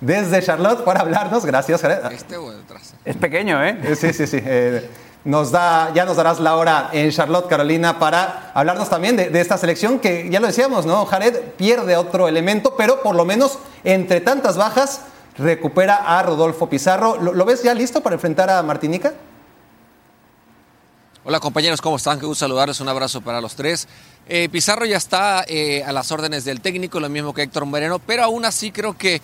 [0.00, 1.44] desde Charlotte para hablarnos.
[1.44, 2.12] Gracias, Jared.
[2.12, 2.36] Este.
[3.04, 3.96] Es pequeño, ¿eh?
[3.96, 4.38] Sí, sí, sí.
[4.40, 4.88] Eh,
[5.24, 9.56] nos da, ya nos darás la hora en Charlotte, Carolina, para hablarnos también de, esta
[9.56, 11.04] selección que ya lo decíamos, ¿no?
[11.06, 15.02] Jared pierde otro elemento, pero por lo menos entre tantas bajas
[15.38, 17.16] recupera a Rodolfo Pizarro.
[17.20, 19.14] ¿Lo, lo ves ya listo para enfrentar a Martinica?
[21.24, 22.18] Hola compañeros, ¿cómo están?
[22.18, 23.86] Qué gusto saludarles, un abrazo para los tres.
[24.28, 28.00] Eh, Pizarro ya está eh, a las órdenes del técnico, lo mismo que Héctor Moreno,
[28.00, 29.22] pero aún así creo que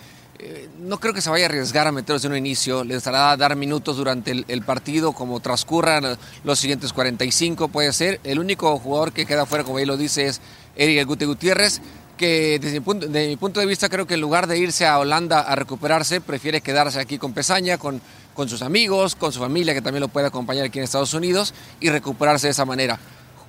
[0.81, 2.85] no creo que se vaya a arriesgar a meterlos en un inicio.
[2.85, 8.21] Les dará a dar minutos durante el, partido, como transcurran los siguientes 45, puede ser.
[8.25, 10.41] El único jugador que queda fuera, como ahí lo dice, es
[10.77, 11.81] Eric Guti Gutiérrez,
[12.17, 14.87] que desde mi, punto, desde mi punto de vista creo que en lugar de irse
[14.87, 18.01] a Holanda a recuperarse, prefiere quedarse aquí con Pesaña, con,
[18.35, 21.55] con sus amigos, con su familia, que también lo puede acompañar aquí en Estados Unidos,
[21.81, 22.99] y recuperarse de esa manera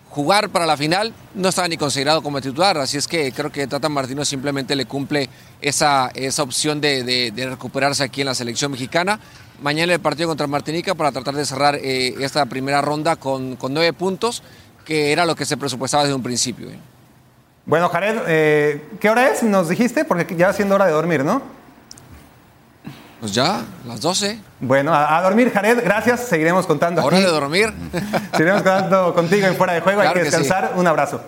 [0.10, 3.68] jugar para la final no estaba ni considerado como titular, así es que creo que
[3.68, 5.30] Tata Martino simplemente le cumple
[5.62, 9.20] esa, esa opción de, recuperarse aquí en la selección mexicana.
[9.62, 13.94] Mañana el partido contra Martinica para tratar de cerrar eh, esta primera ronda con, nueve
[13.94, 14.42] puntos,
[14.86, 16.70] que era lo que se presupuestaba desde un principio.
[17.66, 19.44] Bueno, Jared, eh, ¿qué hora es?
[19.44, 21.59] Nos dijiste, porque ya siendo hora de dormir, ¿no?
[23.20, 24.40] Pues ya, las 12.
[24.62, 26.22] Bueno, a, a, dormir, Jared, gracias.
[26.22, 27.04] Seguiremos contando.
[27.04, 27.26] Hora aquí.
[27.26, 27.74] de dormir.
[28.32, 30.00] Seguiremos contando contigo en fuera de juego.
[30.00, 30.72] Claro Hay que descansar.
[30.74, 30.80] Sí.
[30.80, 31.22] Un abrazo.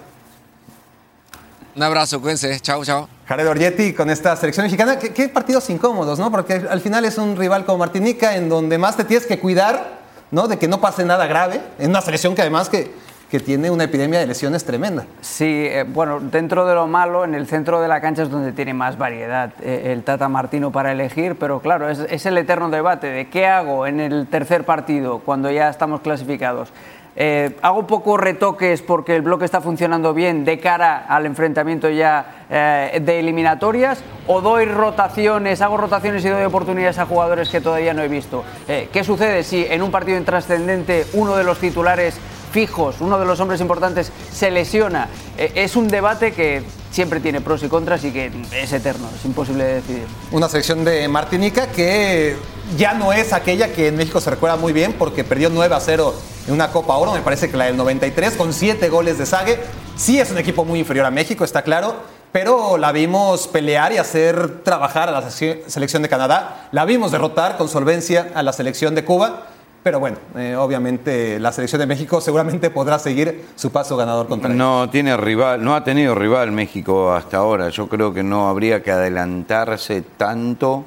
[1.75, 2.59] Un abrazo, cuídense.
[2.61, 3.09] Chao, chao.
[3.27, 4.99] Jared Orgetti con esta selección mexicana.
[4.99, 6.31] ¿Qué, ¿Qué, partidos incómodos, ¿no?
[6.31, 9.99] Porque al final es un rival como Martinica en donde más te tienes que cuidar,
[10.31, 10.47] ¿no?
[10.47, 11.61] De que no pase nada grave.
[11.77, 12.93] En una selección que además que
[13.31, 15.05] que tiene una epidemia de lesiones tremenda.
[15.21, 18.51] Sí, eh, bueno, dentro de lo malo, en el centro de la cancha es donde
[18.51, 23.07] tiene más variedad eh, el Tata Martino para elegir, pero claro, es, el eterno debate
[23.07, 26.73] de qué hago en el tercer partido cuando ya estamos clasificados.
[27.15, 32.45] eh, hago pocos retoques porque el bloque está funcionando bien de cara al enfrentamiento ya
[32.49, 38.01] de eliminatorias o doy rotaciones, hago rotaciones y doy oportunidades a jugadores que todavía no
[38.01, 38.43] he visto.
[38.67, 42.19] ¿Qué sucede si en un partido intrascendente uno de los titulares
[42.51, 45.09] fijos, uno de los hombres importantes, se lesiona.
[45.37, 49.25] Eh, es un debate que siempre tiene pros y contras y que es eterno, es
[49.25, 50.05] imposible de decidir.
[50.31, 52.35] Una selección de Martinica que
[52.77, 55.79] ya no es aquella que en México se recuerda muy bien porque perdió 9 a
[55.79, 56.13] 0
[56.47, 59.59] en una Copa Oro, me parece que la del 93, con 7 goles de Sague.
[59.95, 61.95] Sí es un equipo muy inferior a México, está claro,
[62.31, 66.69] pero la vimos pelear y hacer trabajar a la selección de Canadá.
[66.71, 69.47] La vimos derrotar con solvencia a la selección de Cuba.
[69.83, 74.49] Pero bueno, eh, obviamente la selección de México seguramente podrá seguir su paso ganador contra
[74.49, 77.69] No tiene rival, no ha tenido rival México hasta ahora.
[77.69, 80.85] Yo creo que no habría que adelantarse tanto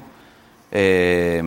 [0.71, 1.43] eh,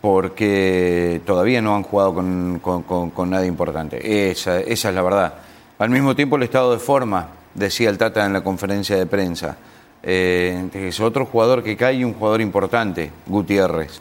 [0.00, 4.30] porque todavía no han jugado con, nadie importante.
[4.30, 5.34] Esa, esa, es la verdad.
[5.78, 9.56] Al mismo tiempo el estado de forma, decía el Tata en la conferencia de prensa.
[10.02, 14.00] Eh, es otro jugador que cae y un jugador importante, Gutiérrez.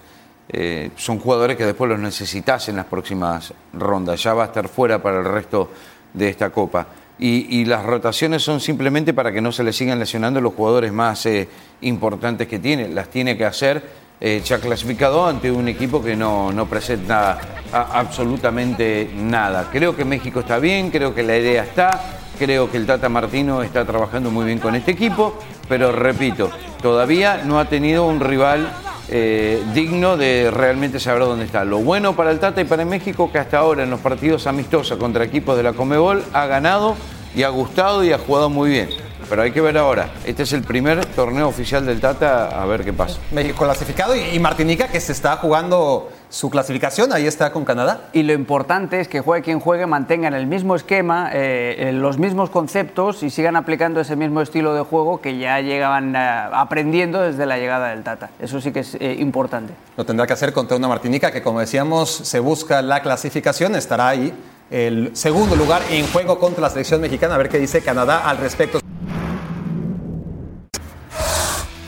[0.51, 4.21] Eh, son jugadores que después los necesitas en las próximas rondas.
[4.23, 5.69] Ya va a estar fuera para el resto
[6.13, 6.87] de esta Copa.
[7.21, 11.25] Y, las rotaciones son simplemente para que no se le sigan lesionando los jugadores más
[11.25, 11.49] eh,
[11.81, 12.87] importantes que tiene.
[12.87, 13.83] Las tiene que hacer
[14.21, 17.37] eh, ya clasificado ante un equipo que no, no presenta
[17.73, 19.69] absolutamente nada.
[19.69, 23.63] Creo que México está bien, creo que la idea está, creo que el Tata Martino
[23.63, 25.37] está trabajando muy bien con este equipo,
[25.67, 26.49] pero repito,
[26.81, 28.71] todavía no ha tenido un rival
[29.11, 31.65] eh, digno de realmente saber dónde está.
[31.65, 34.97] Lo bueno para el Tata y para México que hasta ahora en los partidos amistosos
[34.97, 36.95] contra equipos de la Comebol ha ganado
[37.35, 39.08] y ha gustado y ha jugado muy bien.
[39.29, 40.09] Pero hay que ver ahora.
[40.25, 43.19] Este es el primer torneo oficial del Tata, a ver qué pasa.
[43.31, 48.09] México clasificado y, Martinica que se está jugando su clasificación, ahí está con Canadá.
[48.11, 52.17] Y lo importante es que juegue quien juegue, mantengan el mismo esquema, eh, eh, los
[52.17, 57.21] mismos conceptos y sigan aplicando ese mismo estilo de juego que ya llegaban eh, aprendiendo
[57.21, 58.31] desde la llegada del Tata.
[58.39, 59.73] Eso sí que es importante.
[59.95, 64.07] Lo tendrá que hacer contra una Martinica que, como decíamos, se busca la clasificación, estará
[64.07, 64.33] ahí
[64.71, 67.35] el segundo lugar en juego contra la selección mexicana.
[67.35, 68.79] A ver qué dice Canadá al respecto.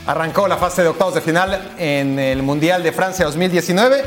[0.06, 4.02] Arrancó la fase de octavos de final en el Mundial de Francia 2019.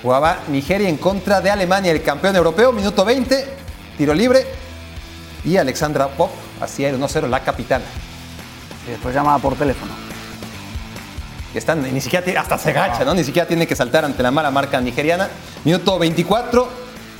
[0.00, 2.70] Jugaba Nigeria en contra de Alemania, el campeón europeo.
[2.70, 3.44] Minuto 20,
[3.98, 4.46] tiro libre.
[5.44, 6.30] Y Alexandra Pop
[6.60, 7.84] hacía el 1-0, la capitana.
[8.86, 9.92] Y después llamaba por teléfono.
[11.52, 13.14] están, ni siquiera hasta se agacha, ¿no?
[13.14, 15.28] Ni siquiera tiene que saltar ante la mala marca nigeriana.
[15.64, 16.68] Minuto 24,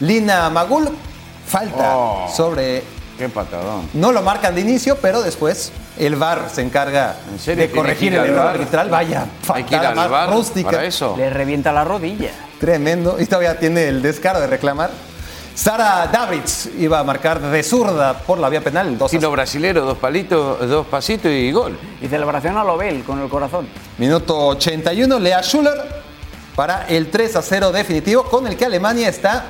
[0.00, 0.90] Lina Magul.
[1.44, 2.32] Falta oh.
[2.34, 2.84] sobre
[3.18, 3.88] Qué patadón.
[3.94, 8.48] No lo marcan de inicio, pero después el VAR se encarga de corregir el error
[8.48, 8.90] arbitral.
[8.90, 10.70] Vaya, Hay que ir al VAR rústica.
[10.70, 11.14] Para eso.
[11.16, 12.30] Le revienta la rodilla.
[12.58, 13.16] Tremendo.
[13.20, 14.90] Y todavía tiene el descaro de reclamar.
[15.54, 18.98] Sara Davids iba a marcar de zurda por la vía penal.
[18.98, 21.78] Dos Tino brasilero, dos palitos, dos pasitos y gol.
[22.02, 23.68] Y celebración a Lobel con el corazón.
[23.98, 26.02] Minuto 81, Lea Schuller
[26.56, 29.44] para el 3 a 0 definitivo, con el que Alemania está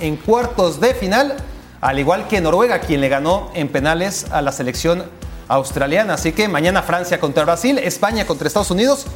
[0.00, 1.36] en cuartos de final
[1.80, 5.04] al igual que Noruega, quien le ganó en penales a la selección
[5.48, 6.14] australiana.
[6.14, 9.06] Así que mañana Francia contra Brasil, España contra Estados Unidos,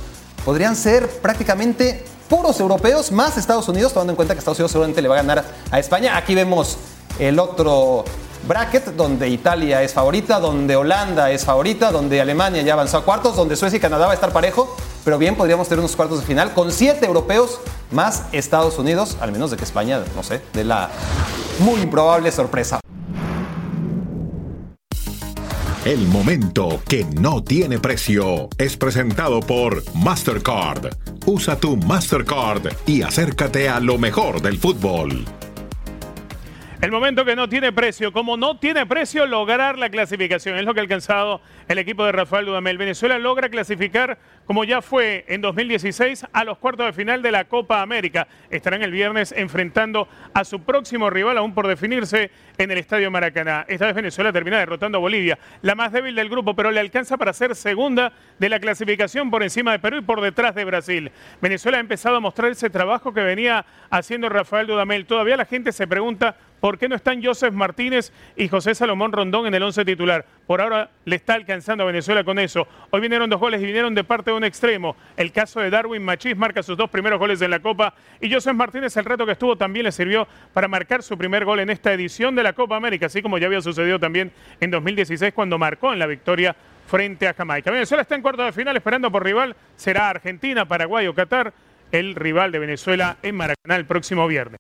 [0.45, 5.03] podrían ser prácticamente puros europeos más Estados Unidos, tomando en cuenta que Estados Unidos seguramente
[5.03, 6.17] le va a ganar a España.
[6.17, 6.79] Aquí vemos
[7.19, 8.05] el otro
[8.47, 13.37] bracket donde Italia es favorita, donde Holanda es favorita, donde Alemania ya avanzó a cuartos,
[13.37, 16.27] donde Suecia y Canadá va a estar parejo, pero bien podríamos tener unos cuartos de
[16.27, 20.65] final con siete europeos más Estados Unidos, al menos de que España, no sé, de
[20.65, 20.91] la
[21.61, 22.81] muy improbable sorpresa.
[25.85, 30.95] El momento que no tiene precio es presentado por Mastercard.
[31.27, 35.27] Usa tu Mastercard y acércate a lo mejor del fútbol.
[36.81, 40.75] El momento que no tiene precio, como no tiene precio lograr la clasificación, es lo
[40.75, 42.77] que ha alcanzado el equipo de Rafael Dudamel.
[42.77, 47.45] Venezuela logra clasificar, como ya fue en 2016, a los cuartos de final de la
[47.45, 48.29] Copa América.
[48.51, 53.65] Estarán el viernes enfrentando a su próximo rival, aún por definirse, en el Estadio Maracaná.
[53.69, 57.17] Esta vez Venezuela termina derrotando a Bolivia, la más débil del grupo, pero le alcanza
[57.17, 61.11] para ser segunda de la clasificación por encima de Perú y por detrás de Brasil.
[61.41, 65.07] Venezuela ha empezado a mostrar ese trabajo que venía haciendo Rafael Dudamel.
[65.07, 69.47] Todavía la gente se pregunta por qué no están Joseph Martínez y José Salomón Rondón
[69.47, 70.25] en el once titular.
[70.47, 72.67] Por ahora le está alcanzando a Venezuela con eso.
[72.91, 74.97] Hoy vinieron dos goles y vinieron de parte un extremo.
[75.17, 78.55] El caso de Darwin Machís marca sus dos primeros goles en la Copa y Joseph
[78.55, 81.93] Martínez el reto que estuvo también le sirvió para marcar su primer gol en esta
[81.93, 85.93] edición de la Copa América, así como ya había sucedido también en 2016 cuando marcó
[85.93, 86.55] en la victoria
[86.87, 87.71] frente a Jamaica.
[87.71, 89.57] Venezuela está en cuarto de final esperando por rival.
[89.77, 91.53] Será Argentina, Paraguay o Qatar
[91.93, 94.59] el rival de Venezuela en Maracaná el próximo viernes.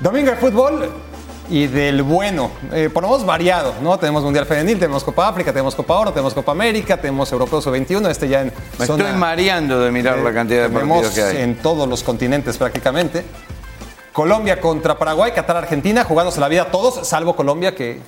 [0.00, 1.11] Domingo de fútbol
[1.50, 3.98] y del bueno, eh, por lo menos variado, ¿no?
[3.98, 8.08] Tenemos Mundial Femenil, tenemos Copa África, tenemos Copa Oro, tenemos Copa América, tenemos Europeos 21
[8.08, 11.36] este ya en Me zona- estoy mareando de mirar la cantidad de partidos que hay.
[11.42, 13.24] en todos los continentes prácticamente.
[14.12, 18.00] Colombia contra Paraguay, Qatar, Argentina, jugándose la vida todos, salvo Colombia que...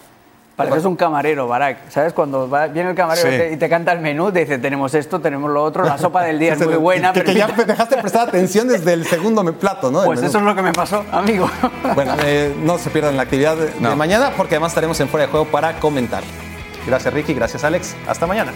[0.56, 1.90] Pareces un camarero, Barak.
[1.90, 2.12] ¿Sabes?
[2.12, 3.34] Cuando va- viene el camarero Sí.
[3.34, 5.98] y te- y te canta el menú, te dice, tenemos esto, tenemos lo otro, la
[5.98, 7.12] sopa del día es muy buena.
[7.12, 10.04] Que, que pero- ya dejaste de prestar atención desde el segundo plato, ¿no?
[10.04, 10.28] Pues menú.
[10.28, 11.50] eso es lo que me pasó, amigo.
[11.94, 15.30] Bueno, eh, no se pierdan la actividad de, mañana porque además estaremos en Fuera de
[15.32, 16.22] Juego para comentar.
[16.86, 17.96] Gracias Ricky, gracias Alex.
[18.06, 18.52] Hasta mañana.